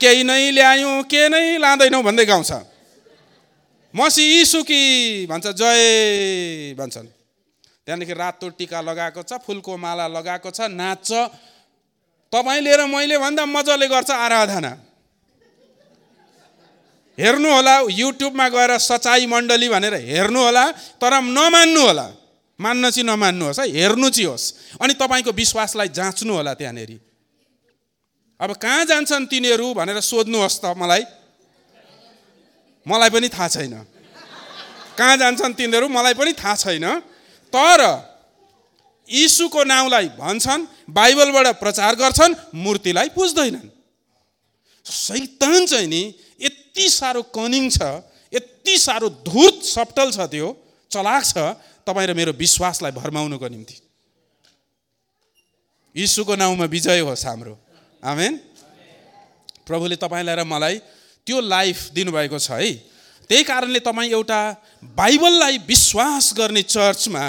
केही 0.00 0.22
नै 0.22 0.50
ल्यायौँ 0.52 1.02
के 1.04 1.28
नै 1.28 1.58
लाँदैनौँ 1.58 2.02
भन्दै 2.02 2.24
गाउँछ। 2.24 2.52
मसी 3.94 4.44
सुकी 4.44 5.26
भन्छ 5.26 5.46
जय 5.56 6.74
भन्छन्। 6.78 7.08
त्यहाँदेखि 7.86 8.14
रातो 8.14 8.48
टिका 8.52 8.80
लगाएको 8.80 9.22
छ 9.22 9.40
फुलको 9.40 9.76
माला 9.76 10.06
लगाएको 10.08 10.50
छ 10.50 10.68
नाच्छ। 10.68 11.10
तपाईँले 12.32 12.76
र 12.76 12.86
मैले 12.86 13.16
भन्दा 13.18 13.46
मजाले 13.46 13.88
गर्छ 13.88 14.10
आराधना। 14.12 14.72
हेर्नु 17.18 17.48
होला 17.50 17.74
युट्युबमा 17.90 18.48
गएर 18.48 18.78
सचाइ 18.78 19.26
मण्डली 19.26 19.68
भनेर 19.68 19.94
हेर्नु 19.94 20.40
होला 20.40 20.64
तर 21.02 21.14
नमान्नु 21.20 21.80
होला। 21.80 22.06
मान्न 22.58 22.90
चाहिँ 22.90 23.06
नमान्नुहोस् 23.06 23.60
है 23.60 23.66
हेर्नु 23.70 24.10
चाहिँ 24.10 24.28
होस्। 24.30 24.78
अनि 24.82 24.94
तपाईँको 24.94 25.30
विश्वासलाई 25.30 25.88
जाँच्नु 25.88 26.32
होला 26.34 26.54
त्यहाँनिर। 26.54 26.92
अब 28.40 28.50
कहाँ 28.54 28.84
जान्छन् 28.84 29.26
तिनीहरू 29.26 29.74
भनेर 29.74 30.00
सोध्नुहोस् 30.00 30.60
त 30.62 30.74
मलाई। 30.78 31.02
मलाई 32.86 33.10
पनि 33.10 33.28
थाहा 33.28 33.48
छैन। 33.48 33.74
कहाँ 34.98 35.16
जान्छन् 35.16 35.54
तिनीहरू 35.54 35.88
मलाई 35.88 36.14
पनि 36.14 36.32
थाहा 36.32 36.54
छैन। 36.54 36.86
तर 37.52 37.80
यीशुको 39.08 39.64
नाउँलाई 39.64 40.08
भन्छन् 40.18 40.66
बाइबलबाट 40.90 41.46
प्रचार 41.58 41.94
गर्छन् 41.94 42.34
मूर्तिलाई 42.54 43.08
पुज्दैनन्। 43.08 43.68
सैतान 44.86 45.66
चाहिँ 45.66 45.86
नि 45.86 46.02
यति 46.40 46.88
साह्रो 46.88 47.22
कनिङ 47.34 47.68
छ 47.70 47.82
यति 48.32 48.78
साह्रो 48.78 49.08
धुर्त 49.26 49.62
सप्टल 49.64 50.10
छ 50.12 50.28
त्यो 50.30 50.48
चलाक 50.90 51.24
छ 51.24 51.36
तपाईँ 51.86 52.06
र 52.08 52.14
मेरो 52.14 52.32
विश्वासलाई 52.32 52.92
भर्माउनुको 52.92 53.48
निम्ति। 53.48 53.76
यीशुको 55.96 56.34
नाउँमा 56.36 56.64
विजय 56.64 57.00
होस् 57.00 57.26
हाम्रो। 57.26 57.54
आमेन। 58.04 58.36
प्रभुले 59.66 59.96
तपाईँलाई 59.96 60.36
र 60.36 60.44
मलाई 60.44 60.78
त्यो 61.26 61.40
लाइफ 61.40 61.78
दिनुभएको 61.92 62.38
छ 62.38 62.50
है। 62.50 62.72
त्यही 63.30 63.44
कारणले 63.44 63.80
तपाईँ 63.80 64.10
एउटा 64.12 64.40
बाइबललाई 64.96 65.58
विश्वास 65.68 66.32
गर्ने 66.36 66.62
चर्चमा 66.62 67.24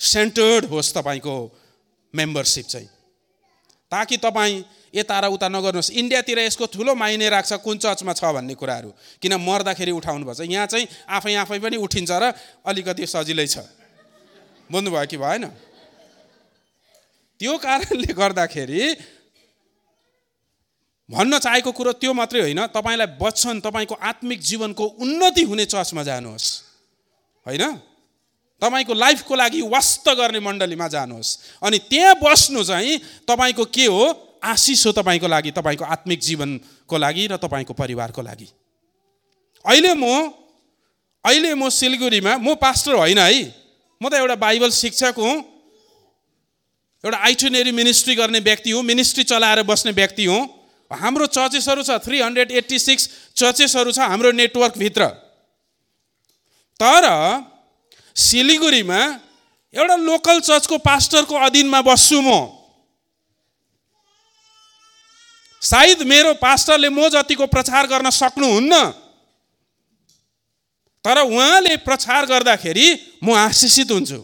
सेन्टर्ड 0.00 0.64
होस् 0.64 0.94
तपाईँको 0.94 1.36
मेम्बरसिप 2.14 2.66
चाहिँ। 2.66 2.88
ताकि 3.92 4.16
तपाईँ 4.16 4.64
यता 4.94 5.16
र 5.18 5.24
उता 5.32 5.48
नगर्नुहोस्। 5.48 5.90
इन्डियातिर 5.92 6.38
यसको 6.44 6.66
ठुलो 6.68 6.94
माइने 6.94 7.28
राख्छ 7.28 7.52
कुन 7.64 7.76
चर्चमा 7.78 8.12
छ 8.12 8.24
भन्ने 8.28 8.54
कुराहरू। 8.54 8.90
किन 9.20 9.32
मर्दाखेरि 9.40 9.92
उठाउनुपर्छ 9.92 10.40
यहाँ 10.46 10.66
चाहिँ 10.66 10.86
आफै 11.08 11.34
आफै 11.34 11.58
पनि 11.58 11.76
उठिन्छ 11.76 12.10
र 12.12 12.32
अलिकति 12.62 13.06
सजिलै 13.06 13.46
छ। 13.46 13.64
बुझ्नुभयो 14.68 15.06
कि 15.06 15.16
भएन? 15.16 15.44
त्यो 17.40 17.52
कारणले 17.58 18.12
गर्दाखेरि 18.12 18.82
भन्न 21.08 21.38
चाहेको 21.38 21.70
कुरो 21.72 21.92
त्यो 21.92 22.12
मात्रै 22.12 22.40
होइन। 22.40 22.60
तपाईँलाई 22.72 23.08
बच्छन् 23.16 23.60
तपाईँको 23.60 23.94
आत्मिक 23.96 24.40
जीवनको 24.40 24.84
उन्नति 25.00 25.42
हुने 25.42 25.64
चर्चमा 25.66 26.02
जानुहोस्। 26.02 26.46
होइन? 27.46 27.64
तपाईँको 28.62 28.94
लाइफको 28.94 29.34
लागि 29.34 29.60
वास्त 29.66 30.08
गर्ने 30.08 30.40
मण्डलीमा 30.40 30.88
जानुहोस्। 30.88 31.60
अनि 31.60 31.78
त्यहाँ 31.90 32.14
बस्नु 32.22 32.62
चाहिँ 32.62 33.26
तपाईँको 33.26 33.64
के 33.66 33.86
हो? 33.86 34.04
आशिष 34.42 34.86
हो 34.86 34.92
तपाईँको 34.92 35.26
लागि 35.28 35.50
तपाईँको 35.50 35.84
आत्मिक 35.86 36.20
जीवनको 36.20 36.98
लागि 36.98 37.26
र 37.26 37.36
तपाईँको 37.38 37.72
परिवारको 37.72 38.22
लागि। 38.22 38.48
अहिले 39.64 39.94
म 39.94 40.06
अहिले 41.24 41.54
म 41.54 41.68
सिलगढीमा 41.70 42.36
म 42.36 42.54
पास्टर 42.58 42.94
होइन 42.94 43.18
है। 43.18 43.42
म 44.00 44.08
त 44.10 44.14
एउटा 44.18 44.34
बाइबल 44.34 44.70
शिक्षक 44.72 45.14
हुँ। 45.18 45.36
एउटा 47.04 47.18
आइटुनेरी 47.18 47.72
मिनिस्ट्री 47.72 48.14
गर्ने 48.14 48.40
व्यक्ति 48.40 48.70
हुँ 48.70 48.82
मिनिस्ट्री 48.82 49.24
चलाएर 49.24 49.62
बस्ने 49.62 49.92
व्यक्ति 49.92 50.24
हुँ। 50.24 50.42
हाम्रो 50.90 51.26
चर्चेसहरू 51.26 51.82
छ 51.82 51.90
थ्री 52.04 52.20
हन्ड्रेड 52.20 52.50
एट्टी 52.52 52.78
सिक्स 52.78 53.08
चर्चेसहरू 53.36 53.92
छ 53.92 53.98
हाम्रो 54.02 54.30
नेटवर्कभित्र। 54.32 55.06
तर 56.80 57.04
सिलिगुडीमा 58.16 59.00
एउटा 59.74 59.96
लोकल 59.96 60.40
चर्चको 60.40 60.78
पास्टरको 60.78 61.34
अधीनमा 61.38 61.80
बस्छु 61.82 62.20
म। 62.20 62.61
सायद 65.62 66.02
मेरो 66.02 66.34
पास्टरले 66.42 66.88
म 66.88 67.08
जतिको 67.08 67.46
प्रचार 67.46 67.86
गर्न 67.86 68.10
सक्नुहुन्न 68.10 68.74
तर 71.04 71.18
उहाँले 71.22 71.76
प्रचार 71.86 72.26
गर्दाखेरि 72.26 72.86
म 73.22 73.34
आशिषित 73.36 73.90
हुन्छु। 73.90 74.20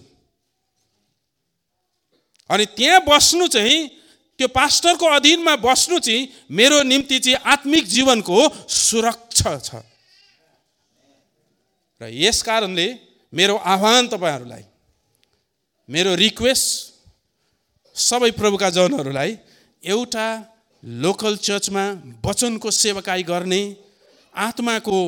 अनि 2.51 2.64
त्यहाँ 2.76 3.01
बस्नु 3.07 3.47
चाहिँ 3.47 3.78
त्यो 4.39 4.49
पास्टरको 4.49 5.07
अधीनमा 5.07 5.55
बस्नु 5.62 5.99
चाहिँ 5.99 6.28
मेरो 6.51 6.82
निम्ति 6.82 7.18
चाहिँ 7.18 7.39
आत्मिक 7.53 7.84
जीवनको 7.86 8.39
सुरक्षा 8.66 9.59
छ। 9.59 9.70
र 12.01 12.11
यस 12.14 12.43
कारणले 12.43 12.86
मेरो 13.32 13.57
आह्वान 13.57 14.07
तपाईँहरूलाई 14.09 14.64
मेरो 15.89 16.14
रिक्वेस्ट 16.14 16.66
सबै 17.97 18.30
प्रभुका 18.39 18.70
जनहरूलाई 18.70 19.36
एउटा 19.82 20.26
लोकल 20.85 21.37
चर्चमा 21.37 21.85
वचनको 22.26 22.70
सेवकाई 22.70 23.22
गर्ने 23.22 23.76
आत्माको 24.37 24.99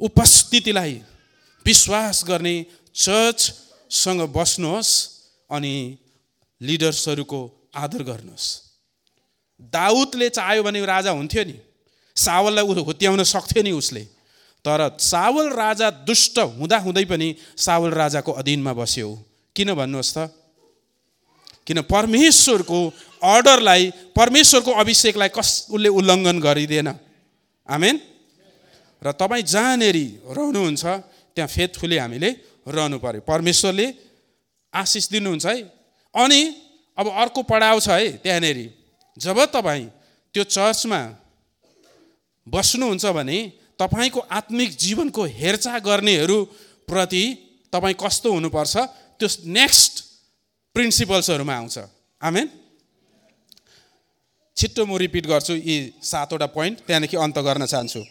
उपस्थितिलाई 0.00 1.02
विश्वास 1.66 2.24
गर्ने 2.28 2.66
चर्चसँग 2.94 4.20
बस्नुहोस् 4.20 4.92
अनि 5.50 5.98
लिडर्सहरूको 6.60 7.40
आदर 7.74 8.02
गर्नुहोस्। 8.02 8.46
दाउदले 9.60 10.28
चाह्यो 10.28 10.62
भने 10.62 10.84
राजा 10.86 11.10
हुन्थ्यो 11.10 11.44
नि। 11.44 11.56
सावललाई 12.16 12.64
हुत्याउन 12.64 13.22
सक्थ्यो 13.22 13.62
नि 13.62 13.70
उसले। 13.70 14.04
तर 14.64 14.96
सावल 15.00 15.48
राजा 15.48 15.90
दुष्ट 15.90 16.38
हुँदा 16.38 16.78
हुँदै 16.78 17.04
पनि 17.04 17.34
सावल 17.56 17.90
राजाको 17.90 18.32
अधीनमा 18.32 18.72
बस्यो। 18.72 19.08
किन 19.56 19.74
भन्नुहोस् 19.74 20.14
त? 20.14 20.18
किन 21.66 21.82
परमेश्वरको 21.82 22.92
अर्डरलाई 23.22 24.14
परमेश्वरको 24.16 24.70
अभिषेकलाई 24.72 25.28
कस 25.28 25.68
उसले 25.70 25.88
उल्लङ्घन 25.88 26.40
गरिदिएन। 26.40 26.88
आमेन? 27.68 27.96
र 29.02 29.12
तपाईँ 29.12 29.42
जहाँनेरि 29.44 30.06
रहनुहुन्छ 30.26 30.84
त्यहाँ 31.34 31.48
फेथफुली 31.48 31.96
हामीले 31.96 32.30
रहनु 32.66 32.98
पऱ्यो 32.98 33.20
परमेश्वरले 33.22 33.86
आशिष 34.74 35.08
दिनुहुन्छ 35.08 35.46
है। 35.46 35.62
अनि 36.14 36.40
अब 36.98 37.06
अर्को 37.06 37.42
पढाउ 37.42 37.78
छ 37.80 37.88
है 37.88 38.18
त्यहाँनिर। 38.18 38.58
जब 39.16 39.38
तपाईँ 39.54 39.86
त्यो 40.34 40.44
चर्चमा 40.44 41.00
बस्नुहुन्छ 42.46 43.06
भने 43.14 43.38
तपाईँको 43.78 44.20
आत्मिक 44.20 44.70
जीवनको 44.76 45.22
हेरचाह 45.24 45.78
गर्नेहरूप्रति 45.78 47.24
तपाईँ 47.72 47.94
कस्तो 47.94 48.28
हुनुपर्छ? 48.32 48.76
त्यो 49.18 49.28
नेक्स्ट 49.46 49.94
प्रिन्सिपल्सहरूमा 50.74 51.54
आउँछ। 51.54 51.78
आमेन? 52.22 52.46
छिट्टो 54.58 54.82
म 54.86 54.96
रिपिट 54.98 55.26
गर्छु 55.26 55.54
यी 55.54 55.76
सातवटा 56.02 56.46
पोइन्ट 56.50 56.76
त्यहाँदेखि 56.86 57.16
अन्त 57.16 57.38
गर्न 57.46 57.66
चाहन्छु। 57.66 58.02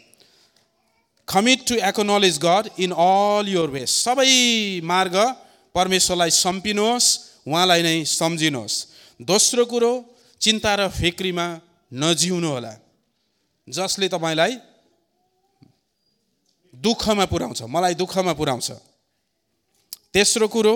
Commit 1.28 1.60
to 1.68 1.76
acknowledge 1.84 2.38
God 2.40 2.70
in 2.80 2.92
all 2.96 3.48
your 3.50 3.70
ways 3.70 3.92
सबै 4.04 4.32
मार्ग 4.84 5.16
परमेश्वरलाई 5.76 6.32
सम्पिनुहोस् 6.34 7.08
उहाँलाई 7.48 7.82
नै 7.84 7.96
सम्झिनुहोस्। 8.08 8.76
दोस्रो 9.20 9.66
कुरो 9.66 9.92
चिन्ता 10.42 10.74
र 10.80 10.88
फिक्रीमा 10.90 11.48
नजिउनु 11.92 12.48
होला। 12.48 12.74
जसले 13.68 14.08
तपाईँलाई 14.08 14.54
दुःखमा 16.74 17.26
पुर्याउँछ 17.26 17.60
मलाई 17.68 17.94
दुःखमा 18.02 18.34
पुर्याउँछ। 18.40 18.70
तेस्रो 20.14 20.48
कुरो 20.48 20.76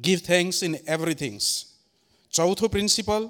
गिभ 0.00 0.18
थ्याङ्क्स 0.26 0.62
इन 0.62 0.74
एभ्रिथिङ्स 0.88 1.44
चौथो 2.32 2.68
principle 2.68 3.22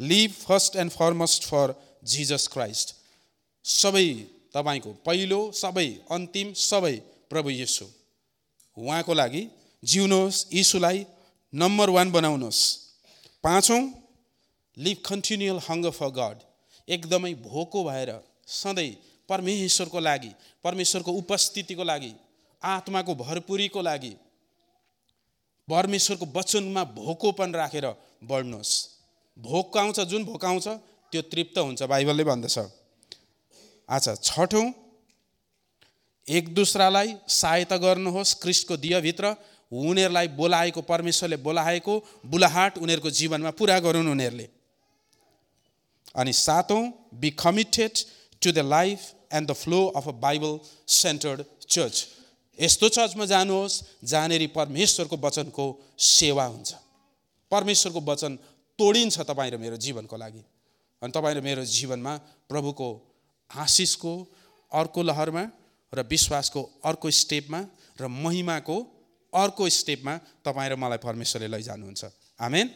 live 0.00 0.30
first 0.30 0.76
and 0.76 0.92
foremost 0.92 1.44
for 1.44 1.74
Jesus 2.04 2.46
Christ 2.48 2.94
सबै 3.64 4.08
तपाईँको 4.54 4.92
पहिलो 5.06 5.40
सबै 5.52 5.86
अन्तिम 6.10 6.52
सबै 6.62 6.94
प्रभु 7.30 7.50
यीशु 7.50 7.86
उहाँको 8.76 9.14
लागि 9.14 9.42
जिउनुहोस् 9.82 10.44
यीशुलाई 10.54 11.04
नम्बर 11.52 11.90
वान 11.90 12.10
बनाउनुहोस्। 12.12 12.60
पाँचौँ 13.44 13.80
live 14.76 14.98
continual 15.06 15.60
hunger 15.68 15.90
for 15.90 16.10
God 16.10 16.38
एकदमै 16.88 17.34
भोको 17.42 17.84
भएर 17.84 18.10
सधैँ 18.46 18.90
परमेश्वरको 19.28 20.00
लागि 20.00 20.30
परमेश्वरको 20.64 21.12
उपस्थितिको 21.12 21.84
लागि 21.84 22.12
आत्माको 22.62 23.14
भरपुरीको 23.14 23.82
लागि 23.82 24.14
परमेश्वरको 25.68 26.26
वचनमा 26.34 26.84
भोकोपन 26.94 27.54
राखेर 27.54 27.86
बढ्नुहोस्। 28.24 28.72
भोक 29.36 29.76
आउँछ 29.76 30.00
जुन 30.02 30.24
भोक 30.24 30.44
आउँछ 30.44 30.68
त्यो 31.12 31.22
तृप्त 31.24 31.58
हुन्छ 31.58 31.82
बाइबलले 31.84 32.24
भन्दछ। 32.24 32.58
अच्छा 33.88 34.14
छठौँ। 34.16 34.66
एक 36.26 36.54
दुसरालाई 36.54 37.14
सहायता 37.30 37.76
गर्नुहोस् 37.76 38.34
क्रिस्टको 38.42 38.76
दियभित्र। 38.76 39.34
उनीहरूलाई 39.72 40.28
बोलाएको 40.38 40.80
परमेश्वरले 40.82 41.36
बोलाएको 41.42 41.94
बुलाहाट 42.26 42.78
उनीहरूको 42.78 43.10
जीवनमा 43.10 43.50
पुरा 43.50 43.78
गरून् 43.80 44.08
उनीहरूले। 44.08 44.48
अनि 46.14 46.32
सातौँ 46.32 46.82
be 47.14 47.30
committed 47.36 47.92
to 48.42 48.52
the 48.52 48.58
life 48.66 49.00
and 49.32 49.50
the 49.50 49.52
flow 49.54 49.80
of 49.96 50.08
a 50.08 50.12
Bible 50.22 50.58
centred 50.88 51.44
church 51.68 52.06
यस्तो 52.58 52.88
चर्चमा 52.88 53.24
जानुहोस् 53.26 53.82
जहाँनिर 54.04 54.46
परमेश्वरको 54.54 55.16
वचनको 55.16 55.66
सेवा 55.98 56.44
हुन्छ। 56.46 56.74
परमेश्वरको 57.52 58.00
वचन 58.02 58.38
तोडिन्छ 58.78 59.20
तपाईँ 59.20 59.50
र 59.50 59.56
मेरो 59.56 59.76
जीवनको 59.76 60.16
लागि। 60.16 60.42
अनि 61.02 61.12
तपाईँ 61.12 61.34
र 61.36 61.40
मेरो 61.40 61.64
जीवनमा 61.64 62.12
प्रभुको 62.48 62.88
आशिषको 63.50 64.12
अर्को 64.72 65.00
लहरमा 65.02 65.44
र 65.92 66.02
विश्वासको 66.04 66.60
अर्को 66.84 67.10
स्टेपमा 67.10 67.60
र 68.00 68.06
महिमाको 68.06 68.76
अर्को 69.32 69.68
स्टेपमा 69.68 70.14
तपाईँ 70.44 70.70
र 70.70 70.74
मलाई 70.76 70.98
परमेश्वरले 70.98 71.48
लैजानुहुन्छ। 71.48 72.04
आमेन। 72.40 72.66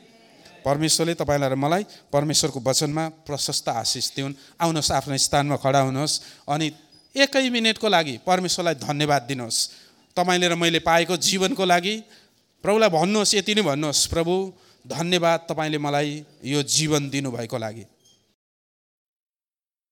परमेश्वरले 0.64 1.14
तपाईँलाई 1.16 1.50
र 1.50 1.56
मलाई 1.56 1.84
परमेश्वरको 2.12 2.60
वचनमा 2.60 3.04
प्रशस्त 3.24 3.68
आशिष 3.70 4.06
दिउन्। 4.16 4.34
आउनुहोस् 4.60 4.92
आफ्नो 4.92 5.16
स्थानमा 5.16 5.56
खडा 5.56 5.80
हुनुहोस् 5.88 6.48
अनि 6.48 6.66
एकै 7.16 7.48
मिनटको 7.50 7.88
लागि 7.88 8.14
परमेश्वरलाई 8.24 8.74
धन्यवाद 8.76 9.22
दिनुहोस्। 9.28 9.58
तपाईँले 10.16 10.46
र 10.48 10.54
मैले 10.54 10.80
पाएको 10.80 11.16
जीवनको 11.16 11.64
लागि 11.64 11.94
प्रभुलाई 12.64 12.88
भन्नुहोस् 12.88 13.34
यति 13.34 13.52
नै 13.56 13.62
भन्नुहोस् 13.62 14.08
प्रभु 14.12 14.34
धन्यवाद 14.88 15.46
तपाईँले 15.48 15.78
मलाई 15.78 16.24
यो 16.44 16.62
जीवन 16.62 17.08
दिनुभएको 17.10 17.58
लागि। 17.58 17.84